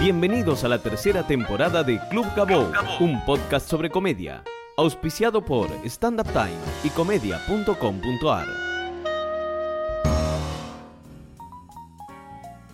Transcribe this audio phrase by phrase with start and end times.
[0.00, 4.44] Bienvenidos a la tercera temporada de Club Gabou, un podcast sobre comedia,
[4.76, 8.46] auspiciado por Stand Up Time y comedia.com.ar.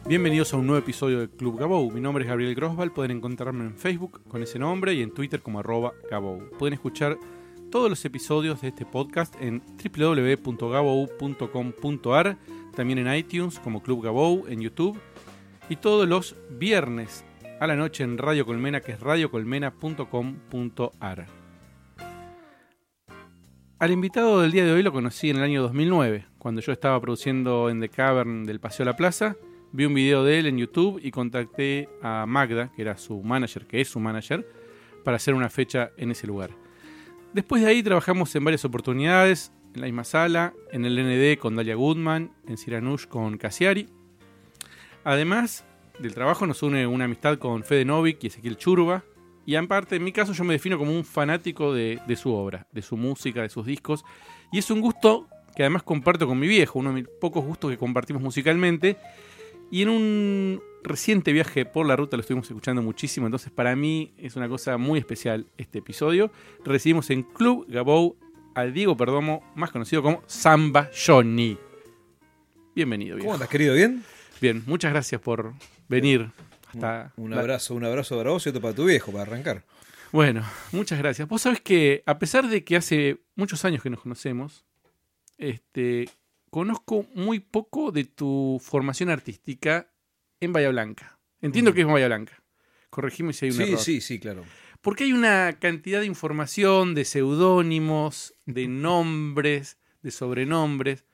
[0.07, 1.91] Bienvenidos a un nuevo episodio de Club Gabou.
[1.91, 2.93] Mi nombre es Gabriel Grosval.
[2.93, 6.51] Pueden encontrarme en Facebook con ese nombre y en Twitter como arroba Gabou.
[6.59, 7.17] Pueden escuchar
[7.71, 12.37] todos los episodios de este podcast en www.gabou.com.ar,
[12.77, 15.01] también en iTunes como Club Gabou, en YouTube
[15.69, 17.25] y todos los viernes
[17.61, 21.27] a la noche en Radio Colmena, que es radiocolmena.com.ar.
[23.79, 27.01] Al invitado del día de hoy lo conocí en el año 2009, cuando yo estaba
[27.01, 29.37] produciendo en The Cavern del Paseo a la Plaza.
[29.73, 33.67] Vi un video de él en YouTube y contacté a Magda, que era su manager,
[33.67, 34.47] que es su manager,
[35.03, 36.51] para hacer una fecha en ese lugar.
[37.33, 41.57] Después de ahí trabajamos en varias oportunidades, en la misma sala, en el ND con
[41.57, 43.89] Dalia Goodman, en Siranush con Cassiari.
[45.05, 45.65] Además
[45.99, 49.05] del trabajo nos une una amistad con Fede Novik y Ezequiel Churba.
[49.47, 52.67] Y en parte, en mi caso, yo me defino como un fanático de, su obra,
[52.73, 54.05] de su música, de sus discos.
[54.51, 57.71] Y es un gusto que además comparto con mi viejo, uno de mis pocos gustos
[57.71, 58.97] que compartimos musicalmente.
[59.71, 64.13] Y en un reciente viaje por la ruta lo estuvimos escuchando muchísimo, entonces para mí
[64.19, 66.31] es una cosa muy especial este episodio.
[66.65, 68.17] Recibimos en Club Gabou
[68.55, 71.59] al Diego Perdomo, más conocido como Samba Johnny.
[72.75, 73.27] Bienvenido, viejo.
[73.27, 73.75] ¿Cómo andas, querido?
[73.75, 74.03] ¿Bien?
[74.45, 75.55] Bien, muchas gracias por
[75.89, 76.31] venir
[76.69, 77.15] hasta...
[77.17, 79.65] Un la- abrazo, un abrazo para vos y otro para tu viejo, para arrancar.
[80.13, 81.27] Bueno, muchas gracias.
[81.27, 84.67] Vos sabés que a pesar de que hace muchos años que nos conocemos,
[85.39, 86.11] este,
[86.51, 89.91] conozco muy poco de tu formación artística
[90.41, 91.19] en Bahía Blanca.
[91.41, 92.43] Entiendo que es en Bahía Blanca.
[92.91, 93.79] Corregime si hay un Sí, error.
[93.79, 94.45] sí, sí, claro.
[94.83, 101.07] Porque hay una cantidad de información, de seudónimos, de nombres, de sobrenombres,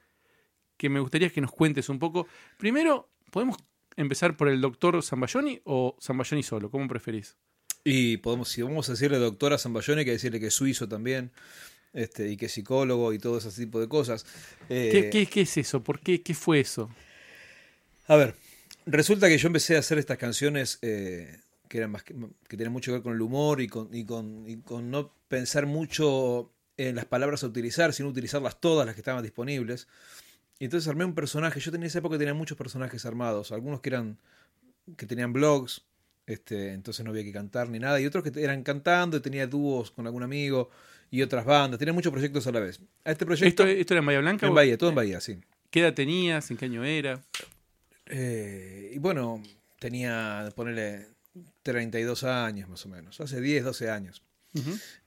[0.76, 2.26] que me gustaría que nos cuentes un poco.
[2.56, 3.56] Primero, ¿podemos
[3.96, 6.70] empezar por el doctor Zambayoni o Zambayoni solo?
[6.70, 7.36] ¿Cómo preferís?
[7.84, 11.32] Y podemos, si vamos a decirle doctora Zambayone, hay que decirle que es suizo también,
[11.92, 14.26] este, y que es psicólogo y todo ese tipo de cosas.
[14.68, 15.82] Eh, ¿Qué, qué, qué es eso?
[15.82, 16.22] ¿Por qué?
[16.22, 16.90] ¿Qué fue eso?
[18.06, 18.34] A ver,
[18.86, 22.14] resulta que yo empecé a hacer estas canciones eh, que eran más que,
[22.48, 25.14] que tenían mucho que ver con el humor y con, y con, y con no
[25.28, 29.86] pensar mucho en las palabras a utilizar, sino utilizarlas todas las que estaban disponibles.
[30.60, 31.58] Y entonces armé un personaje.
[31.58, 34.18] Yo tenía esa época tenía muchos personajes armados, algunos que eran
[34.96, 35.82] que tenían blogs,
[36.26, 39.46] este, entonces no había que cantar ni nada, y otros que eran cantando, y tenía
[39.46, 40.68] dúos con algún amigo
[41.10, 42.80] y otras bandas, tenía muchos proyectos a la vez.
[43.04, 44.46] A este proyecto ¿Esto, ¿Esto era en Bahía Blanca?
[44.46, 45.38] en o- Bahía, todo en Bahía, sí.
[45.70, 46.50] ¿Qué edad tenías?
[46.50, 47.22] ¿En qué año era?
[48.06, 49.42] Eh, y bueno,
[49.78, 51.06] tenía, ponerle
[51.62, 54.22] 32 años más o menos, hace 10, 12 años.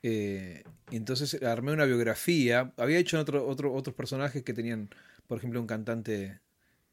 [0.02, 2.72] Eh, y entonces armé una biografía.
[2.78, 4.90] Había hecho otro, otro- otros personajes que tenían,
[5.34, 6.42] por ejemplo, un cantante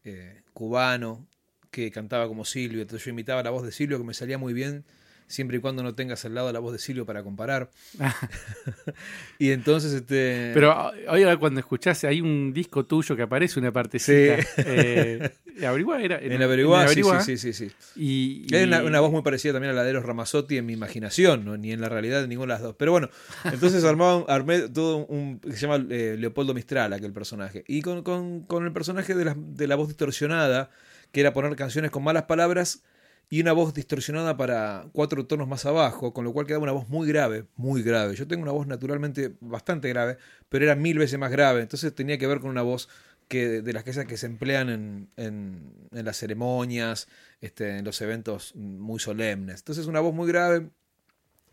[0.02, 1.28] eh, cubano
[1.70, 2.80] que cantaba como Silvio.
[2.80, 4.86] Entonces yo imitaba la voz de Silvio, que me salía muy bien,
[5.30, 7.70] siempre y cuando no tengas al lado la voz de Silvio para comparar.
[9.38, 10.50] y entonces, este.
[10.54, 14.42] Pero ah, ahora cuando escuchás, hay un disco tuyo que aparece una partecita.
[14.42, 14.52] Sí.
[14.58, 15.30] Eh,
[15.66, 16.18] averiguá, era.
[16.18, 17.20] en Averiguá, en sí, Averiguá.
[17.22, 17.74] sí, sí, sí, sí.
[17.96, 20.66] Y, y- Era una, una voz muy parecida también a la de Eros Ramazzotti en
[20.66, 21.56] mi imaginación, ¿no?
[21.56, 22.76] ni en la realidad de ninguna de las dos.
[22.78, 23.08] Pero bueno,
[23.44, 25.38] entonces armaba, armé todo un.
[25.40, 27.64] que se llama eh, Leopoldo Mistral, aquel personaje.
[27.68, 30.70] Y con, con- con el personaje de la, de la voz distorsionada,
[31.12, 32.82] que era poner canciones con malas palabras
[33.30, 36.88] y una voz distorsionada para cuatro tonos más abajo, con lo cual quedaba una voz
[36.88, 38.16] muy grave, muy grave.
[38.16, 40.18] Yo tengo una voz naturalmente bastante grave,
[40.48, 41.62] pero era mil veces más grave.
[41.62, 42.88] Entonces tenía que ver con una voz
[43.28, 47.08] que de las que, esas que se emplean en, en- las ceremonias,
[47.40, 49.60] este, en los eventos muy solemnes.
[49.60, 50.70] Entonces una voz muy grave,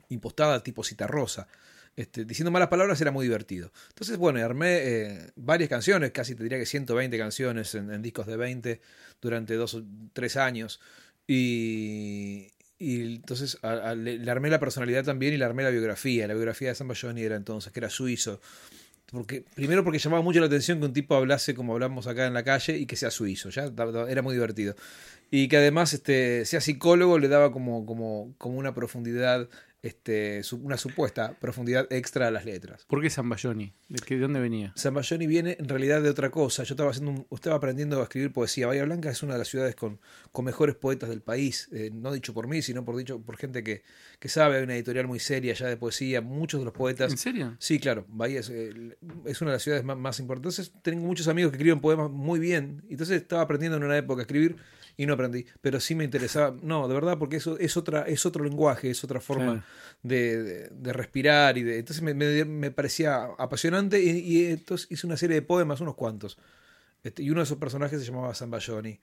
[0.10, 1.48] impostada tipo citarrosa.
[1.96, 3.72] Este, diciendo malas palabras era muy divertido.
[3.90, 8.28] Entonces, bueno, armé eh, varias canciones, casi te diría que 120 canciones en, en discos
[8.28, 8.82] de 20
[9.20, 9.84] durante dos o
[10.14, 10.80] tres años.
[11.28, 12.48] Y,
[12.80, 13.58] y entonces
[13.98, 16.28] le, armé la personalidad también y le armé la biografía.
[16.28, 18.40] La biografía de Samba Johnny era entonces, que era suizo.
[19.12, 22.34] Porque, primero porque llamaba mucho la atención que un tipo hablase como hablamos acá en
[22.34, 23.72] la calle y que sea suizo, ya
[24.10, 24.76] era muy divertido.
[25.32, 29.50] Y que además este, sea psicólogo le daba como, como, como una profundidad,
[29.88, 32.86] este, una supuesta profundidad extra a las letras.
[32.88, 33.74] ¿Por qué Zambayoni?
[33.90, 34.74] ¿De, dónde venía?
[34.78, 36.64] Zambayoni viene en realidad de otra cosa.
[36.64, 38.68] Yo estaba haciendo un- estaba aprendiendo a escribir poesía.
[38.68, 40.00] Bahía Blanca es una de las ciudades con,
[40.32, 41.70] con mejores poetas del país.
[41.72, 43.84] eh, no dicho por mí, sino por dicho por gente que,
[44.20, 44.58] que sabe.
[44.58, 46.22] Hay una editorial muy seria ya de poesía.
[46.22, 47.12] Muchos de los poetas.
[47.12, 47.56] ¿En serio?
[47.60, 48.06] Sí, claro.
[48.10, 50.60] Bahía es, eh, es una de las ciudades más, más importantes.
[50.60, 52.84] Entonces, tengo muchos amigos que escriben poemas muy bien.
[52.90, 54.58] Entonces, estaba aprendiendo en una época a escribir
[54.98, 55.46] y no aprendí.
[55.62, 56.56] Pero sí me interesaba.
[56.62, 59.64] No, de verdad, porque eso es, otra, es otro lenguaje, es otra forma Claro.
[60.04, 61.58] de, de- de respirar.
[61.58, 65.42] y de Entonces, me, me- me parecía apasionante y, y entonces hice una serie de
[65.44, 66.38] poemas, unos cuantos.
[67.04, 69.00] Este, y uno de esos personajes se llamaba Zambayoni.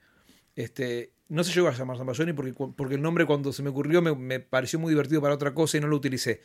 [0.55, 4.01] Este, no se llegó a llamar Zambayoni porque, porque el nombre cuando se me ocurrió
[4.01, 6.41] me, me pareció muy divertido para otra cosa y no lo utilicé.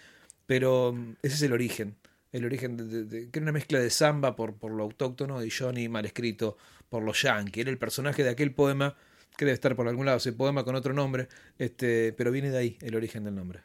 [0.46, 1.96] Pero mm, ese es el origen.
[2.32, 5.44] El origen de, de- de- que era una mezcla de samba por, por lo autóctono
[5.44, 6.56] y Johnny mal escrito
[6.88, 7.60] por los yankee.
[7.60, 8.96] Era el personaje de aquel poema
[9.36, 11.28] que debe estar por algún lado, ese poema con otro nombre,
[11.58, 13.60] este, pero viene de ahí el origen del nombre.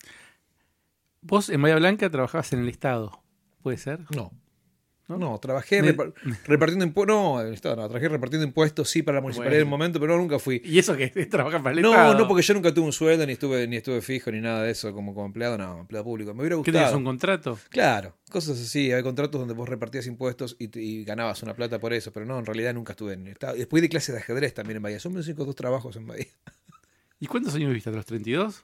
[1.22, 3.22] Vos en Bahía Blanca trabajabas en el Estado,
[3.62, 4.00] ¿puede ser?
[4.16, 4.32] No.
[5.08, 5.18] ¿No?
[5.20, 5.96] No, trabajé Me-
[6.48, 7.16] repartiendo impuestos.
[7.16, 9.76] No, en no, trabajé repartiendo impuestos, sí, para la municipalidad en Bueno.
[9.76, 10.62] un momento, pero no, nunca fui.
[10.66, 12.18] Y eso que trabajas para el No, Estado.
[12.18, 14.72] no, porque yo nunca tuve un sueldo, ni estuve, ni estuve fijo, ni nada de
[14.72, 16.34] eso como, como empleado, no, empleado público.
[16.34, 16.98] Me hubiera ¿Qué tenías gustado.
[16.98, 17.60] un contrato?
[17.70, 18.92] Claro, cosas así.
[18.92, 22.46] Hay contratos donde vos repartías impuestos y, ganabas una plata por eso, pero no, en
[22.48, 23.56] realidad nunca estuve en el Estado.
[23.56, 25.00] Después de clases de ajedrez también en Bahía.
[25.00, 26.26] Son mis únicos dos trabajos en Bahía.
[27.20, 27.90] ¿Y cuántos años viviste?
[27.92, 28.64] ¿Hasta los 32?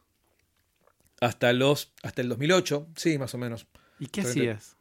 [1.21, 3.67] Hasta los, hasta el 2008, sí, más o menos.
[3.99, 4.75] ¿Y qué hacías?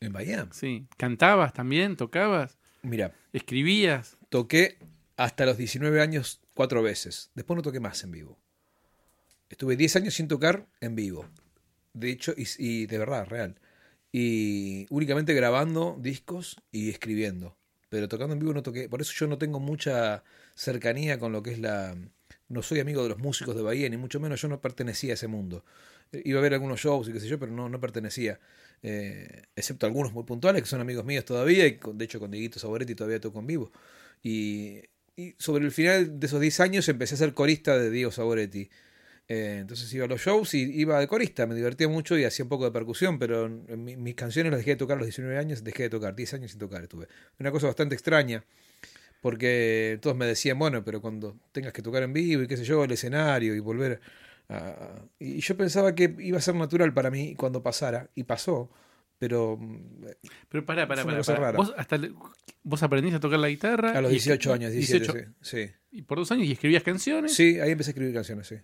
[0.00, 0.48] En Bahía.
[0.52, 0.86] Sí.
[0.96, 1.96] ¿Cantabas también?
[1.96, 2.58] ¿Tocabas?
[2.82, 4.16] Mira, ¿Escribías?
[4.28, 4.78] toqué
[5.16, 7.30] hasta los 19 años cuatro veces.
[7.34, 8.38] Después no toqué más en vivo.
[9.48, 11.26] Estuve 10 años sin tocar en vivo.
[11.94, 13.58] De hecho, y, y de verdad, real.
[14.12, 17.56] Y únicamente grabando discos y escribiendo.
[17.88, 18.88] Pero tocando en vivo no toqué.
[18.88, 21.96] Por eso yo no tengo mucha cercanía con lo que es la...
[22.48, 24.40] No soy amigo de los músicos de Bahía, ni mucho menos.
[24.40, 25.64] Yo no pertenecía a ese mundo.
[26.12, 28.38] Eh, Iba a ver algunos shows y qué sé yo, pero no, no pertenecía.
[28.82, 31.66] Eh, excepto algunos muy puntuales que son amigos míos todavía.
[31.66, 33.72] Y con- de hecho con Dieguito Saboretti todavía toco en vivo.
[34.22, 34.82] Y,
[35.38, 38.68] sobre el final de esos 10 años empecé a ser corista de Diego Saboretti.
[39.28, 42.44] Eh, entonces iba a los shows y iba de corista, me divertía mucho y hacía
[42.44, 45.64] un poco de percusión, pero mis canciones las dejé de tocar a los 19 años,
[45.64, 47.08] dejé de tocar, 10 años sin tocar estuve.
[47.40, 48.44] Una cosa bastante extraña,
[49.26, 52.62] porque todos me decían, bueno, pero cuando tengas que tocar en vivo y qué sé
[52.62, 54.00] yo, el escenario y volver
[54.48, 55.02] a...
[55.18, 58.70] Y yo pensaba que iba a ser natural para mí cuando pasara, y pasó,
[59.18, 59.58] pero
[60.48, 61.16] Pero pará, pará, pará.
[61.18, 61.46] cosa pará.
[61.46, 61.58] rara.
[61.58, 61.98] ¿Vos, hasta
[62.62, 63.98] ¿Vos aprendiste a tocar la guitarra?
[63.98, 65.70] a los y- 18 años, 17, 18, sí.
[65.90, 67.34] Y por dos años y escribías canciones.
[67.34, 68.54] Sí, ahí empecé a escribir canciones, sí.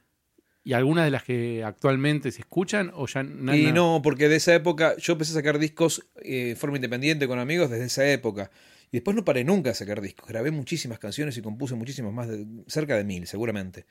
[0.62, 4.36] ¿Y algunas de las que actualmente se escuchan o ya na- Y no, porque de
[4.36, 8.08] esa época yo empecé a sacar discos eh, de forma independiente con amigos desde esa
[8.08, 8.52] época.
[8.92, 10.28] Y después no paré nunca a sacar discos.
[10.28, 13.86] Grabé muchísimas canciones y compuse muchísimas más, de, cerca de mil, seguramente.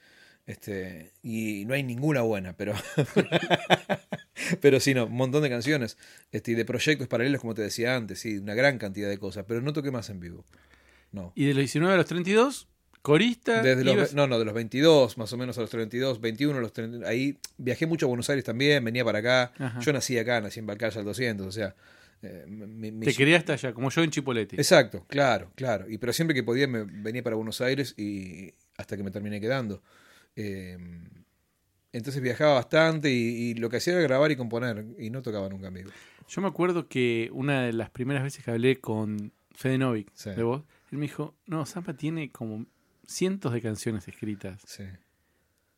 [0.46, 2.74] Este, y no hay ninguna buena, pero.
[4.62, 5.98] pero sí, no, un montón de canciones.
[6.32, 9.46] Este, y de proyectos paralelos, como te decía antes, sí, una gran cantidad de cosas.
[9.48, 10.46] Pero no toqué más en vivo.
[11.12, 11.34] No.
[11.36, 12.68] Y de los 19 a los 32,
[13.02, 13.62] corista.
[13.62, 16.58] Desde los, ibas- no, no, de los 22, más o menos a los 32, 21,
[16.58, 19.52] a los 30, ahí viajé mucho a Buenos Aires también, venía para acá.
[19.58, 19.80] Ajá.
[19.82, 21.76] Yo nací acá, nací en Balcaya al 200, o sea...
[22.24, 24.56] eh, mi- Te criaste allá, como yo en Chipoletti.
[24.56, 25.90] Exacto, claro, claro.
[25.90, 29.40] Y pero siempre que podía me venía para Buenos Aires y hasta que me terminé
[29.42, 29.82] quedando.
[30.36, 30.78] Eh,
[31.94, 33.16] entonces viajaba bastante y,
[33.52, 35.92] y lo que hacía era grabar y componer y no tocaba nunca en vivo.
[36.28, 40.30] Yo me acuerdo que una de las primeras veces que hablé con Fede Novik Sí.
[40.30, 42.66] de vos, él me dijo, no, Zampa tiene como
[43.06, 44.62] cientos de canciones escritas.
[44.66, 44.84] Sí.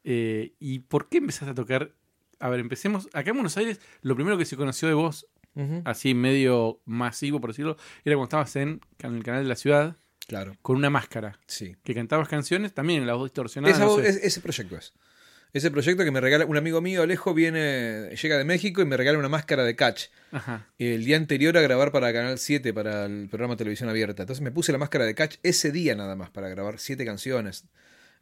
[0.04, 1.92] Eh, ¿Y por qué empezaste a tocar?
[2.40, 3.08] A ver, empecemos.
[3.14, 5.26] Acá en Buenos Aires, lo primero que se conoció de vos,
[5.86, 9.96] Así medio masivo, por decirlo, era cuando estabas en, en el canal de la ciudad
[10.28, 11.38] Claro, con una máscara.
[11.48, 11.76] sí.
[11.84, 13.74] Que cantabas canciones, también la voz distorsionada.
[13.74, 14.10] Esa no voz- sé.
[14.10, 14.94] es- ese proyecto es.
[15.52, 18.98] Ese proyecto que me regala un amigo mío, Alejo, viene, llega de México y me
[18.98, 20.06] regala una máscara de catch.
[20.32, 20.66] Ajá.
[20.80, 24.24] el día anterior a grabar para Canal 7, para el programa de televisión abierta.
[24.24, 27.66] Entonces me puse la máscara de catch ese día nada más para grabar siete canciones.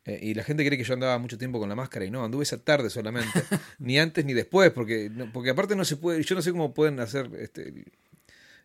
[0.05, 2.23] Eh, y la gente cree que yo andaba mucho tiempo con la máscara y no,
[2.23, 3.41] anduve esa tarde solamente.
[3.79, 6.99] ni antes ni después, porque, porque aparte no se puede, yo no sé cómo pueden
[6.99, 7.85] hacer este,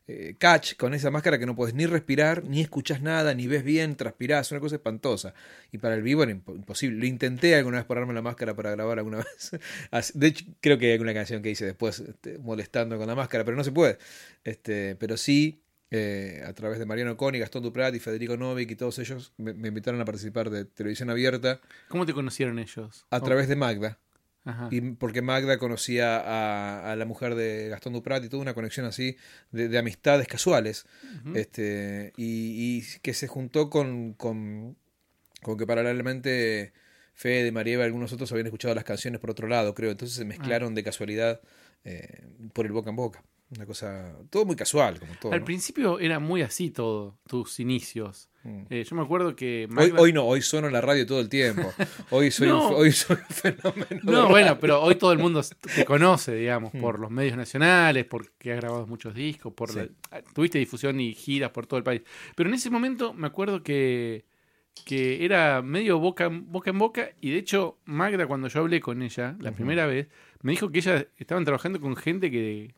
[0.08, 3.64] eh, catch con esa máscara que no puedes ni respirar, ni escuchás nada, ni ves
[3.64, 5.34] bien, transpirás, una cosa espantosa.
[5.72, 6.98] Y para el vivo era impo- imposible.
[7.00, 9.18] Lo intenté alguna vez ponerme la máscara para grabar alguna
[9.92, 10.12] vez.
[10.14, 13.44] De hecho, creo que hay alguna canción que hice después este, molestando con la máscara,
[13.44, 13.98] pero no se puede.
[14.44, 18.76] Este, pero sí, eh, a través de Mariano Coni, Gastón Duprat y Federico Novik y
[18.76, 23.06] todos ellos me, me invitaron a participar de televisión abierta ¿Cómo te conocieron ellos?
[23.10, 23.98] a Oh, través de Magda.
[24.44, 24.68] Ajá.
[24.70, 28.86] Y porque Magda conocía a, a la mujer de Gastón Duprat y toda una conexión
[28.86, 29.16] así
[29.50, 30.86] de, de amistades casuales.
[31.34, 34.76] Este y, y que se juntó con, con,
[35.42, 36.72] con que paralelamente
[37.14, 39.90] Fede, Marieva y algunos otros habían escuchado las canciones por otro lado, creo.
[39.90, 41.40] Entonces se mezclaron de casualidad
[41.84, 43.24] eh, por el boca en boca.
[43.54, 45.32] Una cosa, todo muy casual, como todo.
[45.32, 45.44] Al ¿no?
[45.44, 48.28] principio era muy así todo, tus inicios.
[48.42, 48.62] Mm.
[48.70, 49.68] Eh, yo me acuerdo que...
[49.76, 51.72] Hoy, hoy no, hoy sueno en la radio todo el tiempo.
[52.10, 52.68] Hoy soy, No.
[52.70, 54.00] un, hoy soy un fenómeno.
[54.02, 54.28] No, radio.
[54.30, 55.42] bueno, pero hoy todo el mundo
[55.74, 56.80] te conoce, digamos, Mm.
[56.80, 59.78] por los medios nacionales, porque has grabado muchos discos, por Sí.
[60.10, 62.02] la- tuviste difusión y giras por todo el país.
[62.34, 64.24] Pero en ese momento me acuerdo que,
[64.84, 68.80] que era medio boca, en- boca en boca, y de hecho Magda, cuando yo hablé
[68.80, 70.08] con ella la primera vez,
[70.42, 72.74] me dijo que ella estaban trabajando con gente que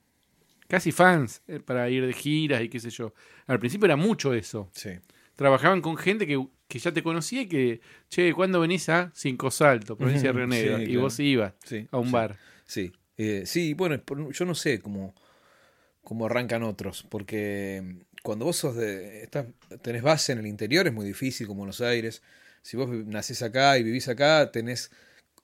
[0.68, 3.14] casi fans eh, para ir de giras y qué sé yo.
[3.46, 4.70] Al principio era mucho eso.
[4.72, 4.90] Sí.
[5.37, 9.50] Trabajaban con gente que que ya te conocía y que, che, ¿cuándo venís a Cinco
[9.50, 10.76] Saltos, provincia de Río Negro?
[10.76, 11.00] sí, y claro.
[11.00, 12.12] vos ibas Sí, a un sí.
[12.12, 12.37] bar.
[12.66, 13.98] Sí, eh, sí, bueno,
[14.30, 15.14] yo no sé cómo,
[16.04, 19.46] cómo arrancan otros, porque mm, cuando vos sos de, estás,
[19.80, 22.22] tenés base en el interior es muy difícil, como Buenos Aires.
[22.60, 24.90] Si vos nacés acá y vivís acá, tenés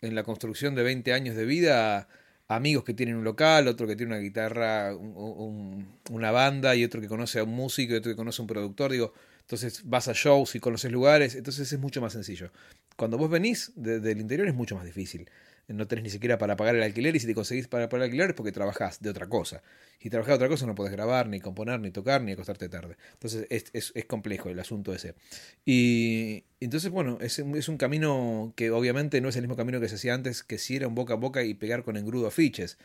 [0.03, 2.07] en la construcción de 20 años de vida
[2.49, 6.85] amigos que tienen un local, otro que tiene una guitarra, un- un- una banda y
[6.85, 8.93] otro que conoce a un músico y otro que conoce a un productor.
[8.93, 12.51] Digo, entonces vas a shows y conoces lugares, entonces es mucho más sencillo.
[12.97, 15.29] Cuando vos venís de- del interior es mucho más difícil.
[15.69, 18.11] No tenés ni siquiera para pagar el alquiler y si te conseguís para pagar el
[18.11, 19.63] alquiler es porque trabajás de otra cosa.
[19.99, 22.97] Si trabajás de otra cosa no podés grabar, ni componer, ni tocar, ni acostarte tarde.
[23.15, 25.15] Entonces es, es- complejo el asunto ese.
[25.65, 29.89] Y entonces, bueno, es, es un camino que obviamente no es el mismo camino que
[29.89, 32.79] se hacía antes, que si era un boca a boca y pegar con engrudo afiches.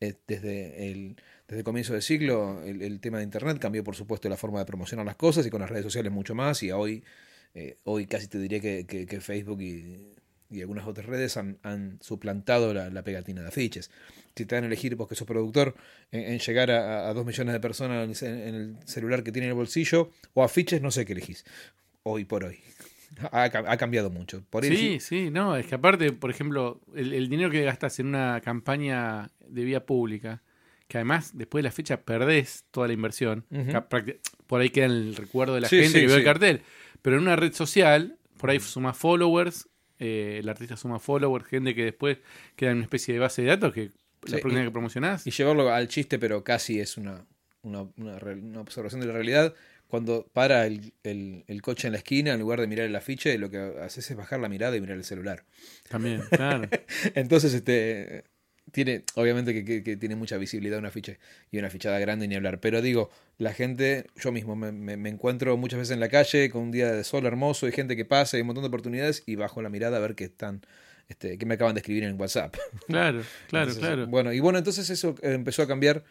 [0.00, 1.16] Eh, desde el,
[1.48, 4.64] desde comienzo del siglo, el, el tema de Internet cambió, por supuesto, la forma de
[4.66, 6.62] promocionar las cosas y con las redes sociales mucho más.
[6.62, 7.02] Y hoy,
[7.54, 10.14] eh, hoy casi te diría que, que- que Facebook y,
[10.50, 13.90] y algunas otras redes han, han suplantado la, la pegatina de afiches.
[14.34, 15.74] Si te dan a elegir, vos que sos productor,
[16.10, 19.46] en, en llegar a, a dos millones de personas en, en el celular que tiene
[19.46, 21.44] en el bolsillo, o afiches, no sé qué elegís.
[22.02, 22.58] Hoy por hoy.
[23.32, 24.44] Ha, ca- ha cambiado mucho.
[24.50, 28.06] Por Sí, sí, no, es que aparte, por ejemplo, el, el dinero que gastas en
[28.06, 30.42] una campaña de vía pública,
[30.88, 33.44] que además después de la fecha perdés toda la inversión,
[34.46, 36.62] por ahí queda el recuerdo de la Sí, gente sí, que vio el cartel,
[37.02, 41.74] pero en una red social, por ahí suma followers, eh, el artista suma followers, gente
[41.74, 42.18] que después
[42.56, 43.90] queda en una especie de base de datos que
[44.22, 45.26] la Sí, próxima y- que promocionás.
[45.26, 47.24] y llevarlo al chiste, pero casi es una,
[47.62, 49.54] una, una re- una observación de la realidad.
[49.86, 53.38] Cuando para el, el- el coche en la esquina, en lugar de mirar el afiche,
[53.38, 55.44] lo que haces es bajar la mirada y mirar el celular.
[55.88, 56.68] También, claro.
[57.14, 58.24] Entonces, este
[58.72, 61.18] tiene, obviamente que, que- que tiene mucha visibilidad un afiche
[61.50, 62.60] y una fichada grande ni hablar.
[62.60, 66.50] Pero digo, la gente, yo mismo me, me- me encuentro muchas veces en la calle
[66.50, 69.22] con un día de sol hermoso y gente que pasa y un montón de oportunidades
[69.26, 70.62] y bajo la mirada a ver qué están,
[71.08, 72.54] este, qué me acaban de escribir en WhatsApp.
[72.86, 74.06] Claro, claro, Entonces, claro.
[74.06, 76.04] Bueno, y bueno, entonces eso empezó a cambiar.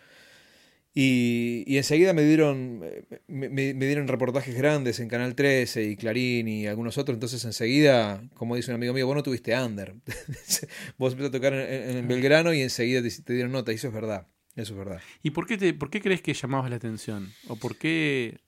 [1.00, 2.80] Y, y enseguida me dieron,
[3.28, 7.16] me, me- me dieron reportajes grandes en Canal 13 y Clarín y algunos otros.
[7.16, 9.94] Entonces enseguida, como dice un amigo mío, vos no tuviste under.
[10.98, 13.72] vos empezaste a tocar en, en Belgrano y enseguida te, te dieron nota.
[13.72, 14.26] Y eso es verdad.
[14.56, 15.00] Eso es verdad.
[15.22, 17.32] ¿Y por qué, te, por qué crees que llamabas la atención?
[17.48, 18.40] ¿O por qué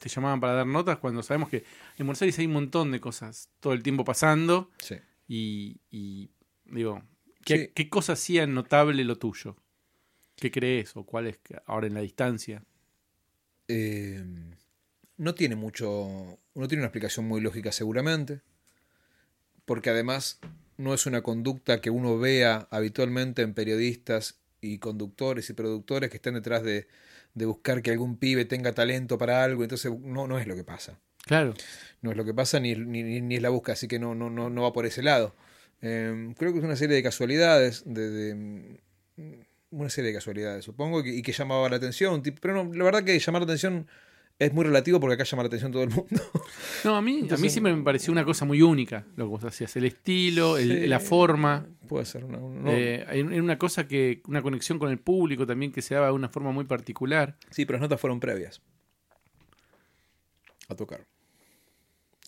[0.00, 1.58] te llamaban para dar notas cuando sabemos que
[1.98, 4.72] en Buenos Aires hay un montón de cosas todo el tiempo pasando?
[4.78, 4.96] Sí.
[5.28, 6.30] Y, y,
[6.64, 7.00] digo,
[7.44, 7.70] ¿qué, Sí.
[7.76, 9.56] qué cosa hacía notable lo tuyo?
[10.42, 10.96] ¿Qué crees?
[10.96, 12.64] ¿O cuál es ahora en la distancia?
[13.68, 14.24] Eh,
[15.16, 18.40] no tiene mucho, no tiene una explicación muy lógica seguramente,
[19.64, 20.40] porque además
[20.78, 26.16] no es una conducta que uno vea habitualmente en periodistas y conductores y productores que
[26.16, 26.88] estén detrás de,
[27.34, 30.64] de buscar que algún pibe tenga talento para algo, entonces no, no es lo que
[30.64, 30.98] pasa.
[31.24, 31.54] Claro,
[32.00, 34.28] No es lo que pasa ni, ni, ni- es la busca, así que no, no,
[34.28, 35.36] no, no va por ese lado.
[35.82, 38.80] Eh, creo que es una serie de casualidades, de, de,
[39.72, 42.22] una serie de casualidades, supongo, y que, y que llamaba la atención.
[42.40, 43.86] Pero no, la verdad que llamar la atención
[44.38, 46.08] es muy relativo porque acá llama la atención todo el mundo.
[46.84, 49.44] no, a mí, a mí siempre me pareció una cosa muy única lo que vos
[49.44, 51.66] hacías, el estilo, el- la forma.
[51.88, 55.46] Puede ser una, no- Eh, hay hay una cosa que, una conexión con el público
[55.46, 57.36] también que se daba de una forma muy particular.
[57.50, 58.60] Sí, pero las notas fueron previas.
[60.68, 61.04] A tocar.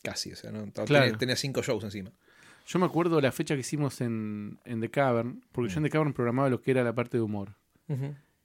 [0.03, 0.71] Casi, o sea, ¿no?
[1.19, 2.13] Tenía cinco shows encima.
[2.67, 5.91] Yo me acuerdo la fecha que hicimos en, en The Cavern, porque yo en The
[5.91, 7.55] Cavern programaba lo que era la parte de humor.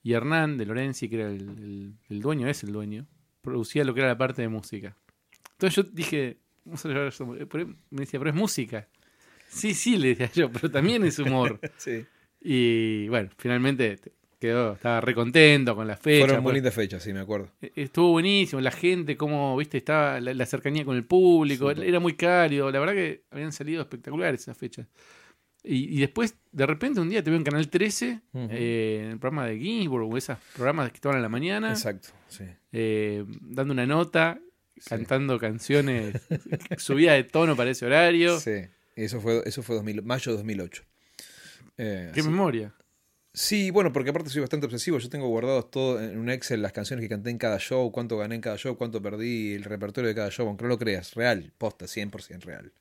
[0.04, 3.06] Y Hernán de Lorenzi, que era el, el- el dueño, es el dueño,
[3.42, 4.96] producía lo que era la parte de música.
[5.54, 7.36] Entonces yo dije, vamos a llevar eso.
[7.36, 7.48] Eh,
[7.90, 8.88] me decía, pero es música.
[9.48, 11.60] Sí, sí, le decía yo, pero también es humor.
[11.78, 12.06] Sí.
[12.42, 16.20] y bueno, finalmente te- quedó, estaba recontento con la fecha.
[16.26, 17.50] Fueron muy pues, lindas fechas, sí, me acuerdo.
[17.62, 21.82] eh, Estuvo buenísimo, la gente, como, viste, estaba la, la cercanía con el público, Sí.
[21.84, 24.88] era muy cálido, la verdad que habían salido espectaculares esas fechas.
[25.62, 28.48] Y, y después, de repente, un día te veo en Canal 13, Ujú.
[28.50, 32.10] eh, en el programa de Ginsburg, o esos programas que estaban a la mañana, Exacto,
[32.30, 32.46] sí.
[32.72, 34.40] eh, dando una nota,
[34.78, 34.88] Sí.
[34.88, 36.16] cantando canciones,
[36.78, 38.40] subida de tono para ese horario.
[38.40, 38.62] Sí,
[38.96, 40.84] eso fue, eso fue 2000 mayo de 2008.
[41.78, 42.74] Eh, Qué memoria.
[43.34, 44.98] Sí, bueno, porque aparte soy bastante obsesivo.
[44.98, 48.18] Yo tengo guardados todo en un Excel las canciones que canté en cada show, cuánto
[48.18, 51.14] gané en cada show, cuánto perdí, el repertorio de cada show, aunque no lo creas,
[51.14, 52.72] real, posta, 100% real.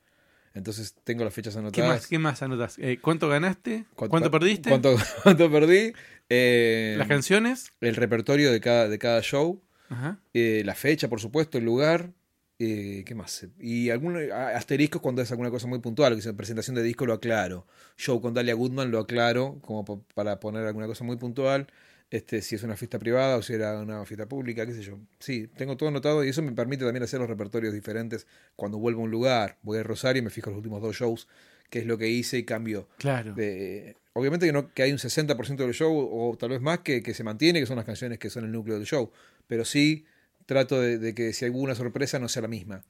[0.55, 1.89] Entonces tengo las fechas ¿Qué anotadas.
[1.89, 2.79] más, ¿Qué más anotas?
[2.79, 3.85] Eh, ¿Cuánto ganaste?
[3.95, 4.69] ¿Cuánto, ¿Cuánto, perdiste?
[4.69, 5.93] ¿Cuánto, cuánto perdí?
[6.29, 7.71] Eh, ¿Las canciones?
[7.81, 10.19] el repertorio de cada, de cada show, Ajá.
[10.33, 12.11] eh, la fecha, por supuesto, el lugar.
[12.59, 13.47] Eh, ¿Qué más?
[13.59, 17.05] Y algún a- asteriscos cuando es alguna cosa muy puntual, que es presentación de disco
[17.05, 17.65] lo aclaro.
[17.97, 21.67] Show con Dalia Goodman lo aclaro, como para poner alguna cosa muy puntual.
[22.11, 24.97] este, si es una fiesta privada o si era una fiesta pública, qué sé yo.
[25.19, 28.25] Sí, tengo todo anotado y eso me permite también hacer los repertorios diferentes
[28.55, 29.57] cuando vuelvo a un lugar.
[29.61, 31.27] Voy a Rosario y me fijo los últimos dos shows,
[31.69, 32.89] qué es lo que hice y cambio.
[32.97, 33.35] Claro.
[33.35, 37.03] De, obviamente que, no, que hay un 60% del show o tal vez más que,
[37.03, 39.11] que se mantiene, que son las canciones que son el núcleo del show.
[39.45, 40.03] Pero sí
[40.49, 42.83] trato de, de que si hay alguna sorpresa no sea la misma.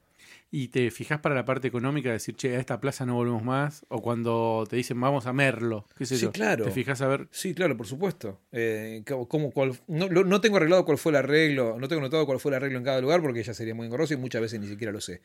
[0.49, 3.85] ¿Y te fijas para la parte económica, decir, che, a esta plaza no volvemos más?
[3.89, 6.31] O cuando te dicen, vamos a Merlo, qué sé Sí, yo.
[6.31, 6.63] claro.
[6.65, 7.27] ¿Te fijas a ver?
[7.31, 8.39] Sí, claro, por supuesto.
[8.51, 12.25] Eh, ¿cómo- cómo- cuál- no, no tengo arreglado cuál fue el arreglo, no tengo notado
[12.25, 14.59] cuál fue el arreglo en cada lugar porque ya sería muy engorroso y muchas veces
[14.59, 15.21] ni siquiera lo sé.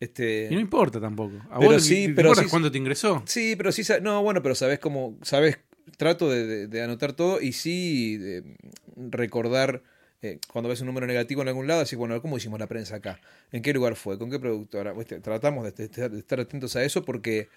[0.00, 1.36] Este, Y no importa tampoco.
[1.50, 3.22] ¿A Pero vos sí, te pero sí- cuánto te ingresó?
[3.26, 5.58] Sí, pero sí, no, bueno, pero sabes cómo, sabes,
[5.96, 8.56] trato de, de- de anotar todo y sí de
[8.96, 9.82] recordar
[10.22, 12.96] eh, cuando ves un número negativo en algún lado, así bueno, ¿cómo hicimos la prensa
[12.96, 13.20] acá?
[13.52, 14.18] ¿En qué lugar fue?
[14.18, 14.94] ¿Con qué productora?
[15.22, 17.48] Tratamos de, estar atentos a eso porque,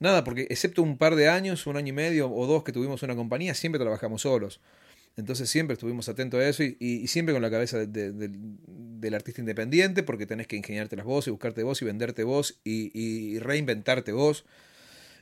[0.00, 3.02] nada, porque excepto un par de años, un año y medio o dos que tuvimos
[3.02, 4.60] una compañía, siempre trabajamos solos.
[5.18, 9.40] Entonces siempre estuvimos atentos a eso y, siempre con la cabeza de- de- del- artista
[9.40, 14.44] independiente, porque tenés que ingeniarte las voces, buscarte vos y venderte vos y, reinventarte vos.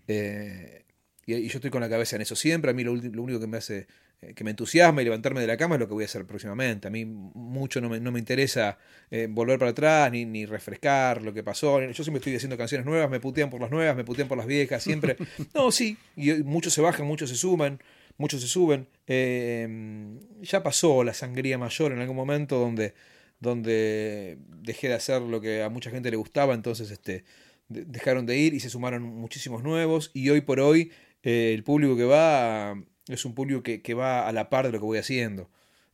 [0.06, 0.84] Eh,
[1.26, 2.70] y, yo estoy con la cabeza en eso siempre.
[2.70, 3.86] A mí lo, único que me hace,
[4.34, 6.88] que me entusiasma y levantarme de la cama es lo que voy a hacer próximamente.
[6.88, 8.78] A mí mucho no me, no me interesa
[9.10, 11.80] eh, volver para atrás ni, ni refrescar lo que pasó.
[11.80, 14.46] Yo siempre estoy haciendo canciones nuevas, me putean por las nuevas, me putean por las
[14.46, 15.16] viejas, siempre.
[15.54, 17.78] No, sí, y eh, muchos se bajan, muchos se suman,
[18.18, 18.88] muchos se suben.
[19.06, 22.94] Eh, ya pasó la sangría mayor en algún momento donde,
[23.40, 27.24] donde dejé de hacer lo que a mucha gente le gustaba, entonces este,
[27.68, 30.90] de- dejaron de ir y se sumaron muchísimos nuevos y hoy por hoy
[31.22, 32.74] eh, el público que va
[33.08, 35.48] es un público que, que va a la par de lo que voy haciendo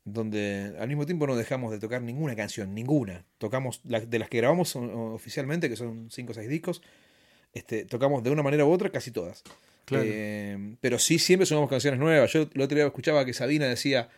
[0.05, 3.25] donde al mismo tiempo no dejamos de tocar ninguna canción, ninguna.
[3.39, 6.83] Tocamos la- de las que grabamos oficialmente, que son 5 o 6 discos,
[7.55, 9.45] este, tocamos de una manera u otra casi todas.
[9.85, 10.05] Claro.
[10.05, 12.33] Eh, pero sí siempre sumamos canciones nuevas.
[12.33, 14.09] Yo el otro día escuchaba que Sabina decía,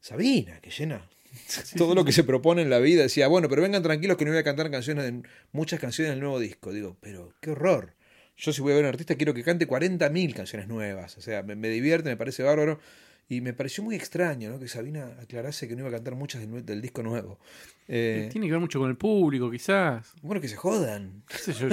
[0.00, 1.08] Sabina, que llena
[1.76, 3.02] todo lo que se propone en la vida.
[3.02, 6.20] Decía, bueno, pero vengan tranquilos que no voy a cantar canciones de muchas canciones del
[6.20, 6.72] nuevo disco.
[6.72, 7.94] Digo, pero qué horror.
[8.36, 11.16] Yo si voy a ver a un artista quiero que cante 40.000 canciones nuevas.
[11.18, 12.78] O sea, me, me divierte, me parece bárbaro.
[13.28, 14.58] Y me pareció muy extraño ¿no?
[14.58, 17.38] que Sabina aclarase que no iba a cantar muchas del, disco nuevo.
[17.88, 20.12] Eh, Tiene que ver mucho con el público, quizás.
[20.22, 21.22] bueno, que se jodan.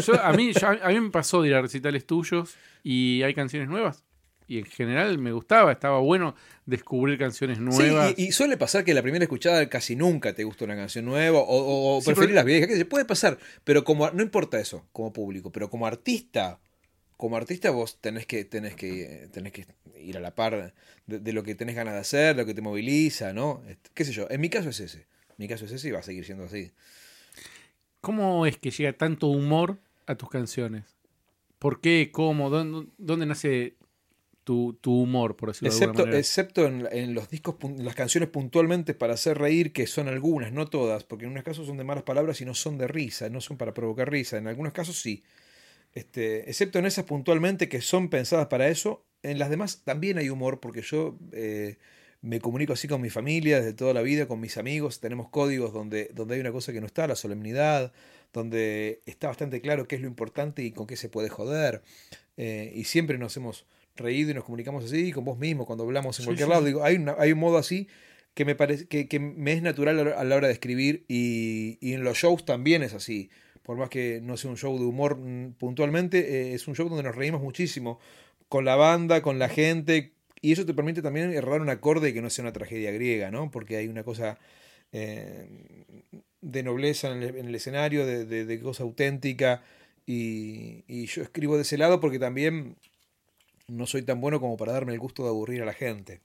[0.06, 3.34] Yo- a, mí, yo- a mí me pasó de ir a recitales tuyos y hay
[3.34, 4.06] canciones nuevas.
[4.50, 6.36] Y en general me gustaba, estaba bueno
[6.66, 8.14] descubrir canciones nuevas.
[8.18, 11.06] Sí, y, y suele pasar que la primera escuchada casi nunca te gusta una canción
[11.06, 12.70] nueva o, o- Sí, preferís pero- las viejas.
[12.72, 16.60] sé yo, Puede pasar, pero como no importa eso como público, pero como artista,
[17.16, 19.68] como artista vos tenés que tenés que tenés que
[20.02, 20.74] ir a la par
[21.06, 23.62] de, de lo que tenés ganas de hacer, lo que te moviliza, ¿no?
[23.94, 24.26] Qué sé yo.
[24.32, 25.06] En mi caso es ese.
[25.38, 26.72] Mi caso es ese y va a seguir siendo así.
[28.02, 30.86] ¿Cómo es que llega tanto humor a tus canciones?
[31.60, 32.10] ¿Por qué?
[32.12, 32.50] ¿Cómo?
[32.50, 33.76] ¿Dónde, dónde nace
[34.50, 36.20] tu, tu humor, por decirlo de Excepto, alguna manera?
[36.20, 40.52] excepto en, en los discos, en las canciones puntualmente para hacer reír, que son algunas,
[40.52, 43.30] no todas, porque en unos casos son de malas palabras y no son de risa,
[43.30, 44.40] no son para provocar risa.
[44.40, 45.24] En algunos casos sí.
[45.94, 50.32] Este, excepto en esas puntualmente que son pensadas para eso, en las demás también hay
[50.32, 51.78] humor, porque yo eh,
[52.22, 55.74] me comunico así con mi familia desde toda la vida, con mis amigos, tenemos códigos
[55.74, 57.94] donde, donde hay una cosa que no está, la solemnidad,
[58.34, 61.84] donde está bastante claro qué es lo importante y con qué se puede joder.
[62.36, 63.68] Eh, y siempre nos hemos
[64.00, 66.52] reído y nos comunicamos así, con vos mismo, cuando hablamos en Sí, cualquier sí.
[66.52, 66.66] lado.
[66.66, 67.88] Digo, hay, una- hay un modo así
[68.34, 71.94] que me, parece, que, que me es natural a la- hora de escribir y, y
[71.94, 73.30] en los shows también es así.
[73.64, 76.18] Por más que no sea un show de humor mm, puntualmente,
[76.52, 78.00] eh, es un show donde nos reímos muchísimo
[78.48, 82.14] con la banda, con la gente, y eso te permite también errar un acorde y
[82.14, 83.52] que no sea una tragedia griega, ¿no?
[83.52, 84.40] Porque hay una cosa
[84.92, 85.48] eh,
[86.42, 89.62] de nobleza en el, en el escenario, de, de- de cosa auténtica,
[90.06, 92.76] y, y yo escribo de ese lado porque también
[93.70, 96.22] no soy tan bueno como para darme el gusto de aburrir a la gente.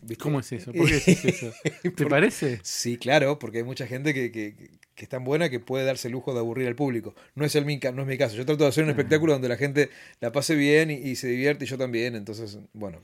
[0.00, 0.22] ¿Viste?
[0.22, 0.72] ¿Cómo es eso?
[0.74, 1.52] ¿Por qué decís eso?
[1.94, 2.60] ¿Te parece?
[2.62, 4.54] Sí, claro, porque hay mucha gente que, que,
[4.94, 7.14] que es tan buena que puede darse el lujo de aburrir al público.
[7.34, 8.36] No es, el, no es mi caso.
[8.36, 11.28] Yo trato de hacer un espectáculo donde la gente la pase bien y, y se
[11.28, 12.14] divierte y yo también.
[12.14, 13.00] Entonces, bueno.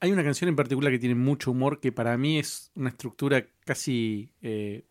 [0.00, 3.46] Hay una canción en particular que tiene mucho humor que para mí es una estructura
[3.64, 4.82] casi, eh,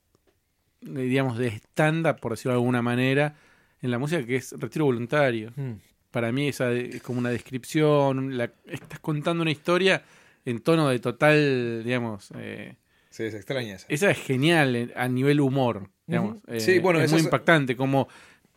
[0.80, 3.36] digamos, de stand-up, por decirlo de alguna manera,
[3.82, 5.52] en la música que es Retiro Voluntario.
[5.56, 5.74] mm,
[6.12, 10.04] Para mí esa es como una descripción, la- estás contando una historia
[10.46, 12.76] en tono de total, digamos, eh,
[13.10, 13.86] sí, se extraña esa.
[13.90, 16.38] esa es genial eh, a nivel humor, digamos.
[16.44, 16.54] Ujú.
[16.54, 18.08] Eh, Sí, bueno, es muy es- impactante, como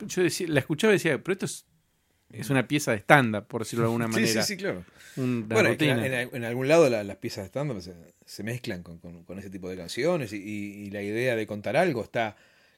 [0.07, 1.65] yo decía- la escuchaba y decía, pero esto es,
[2.33, 4.43] es una pieza de stand-up, por decirlo de alguna Sí, manera.
[4.43, 4.85] sí, sí, claro.
[5.17, 6.07] Una Bueno, en, rutina.
[6.07, 7.95] en- en algún lado la- las piezas de stand-up se,
[8.27, 11.47] se mezclan con, con- con ese tipo de canciones y, y- y la idea de
[11.47, 12.35] contar algo está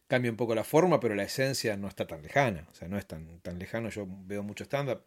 [0.07, 2.67] cambia un poco la forma, pero la esencia no está tan lejana.
[2.71, 3.91] O sea, no es tan, tan lejano.
[3.91, 5.03] Yo veo mucho stand-up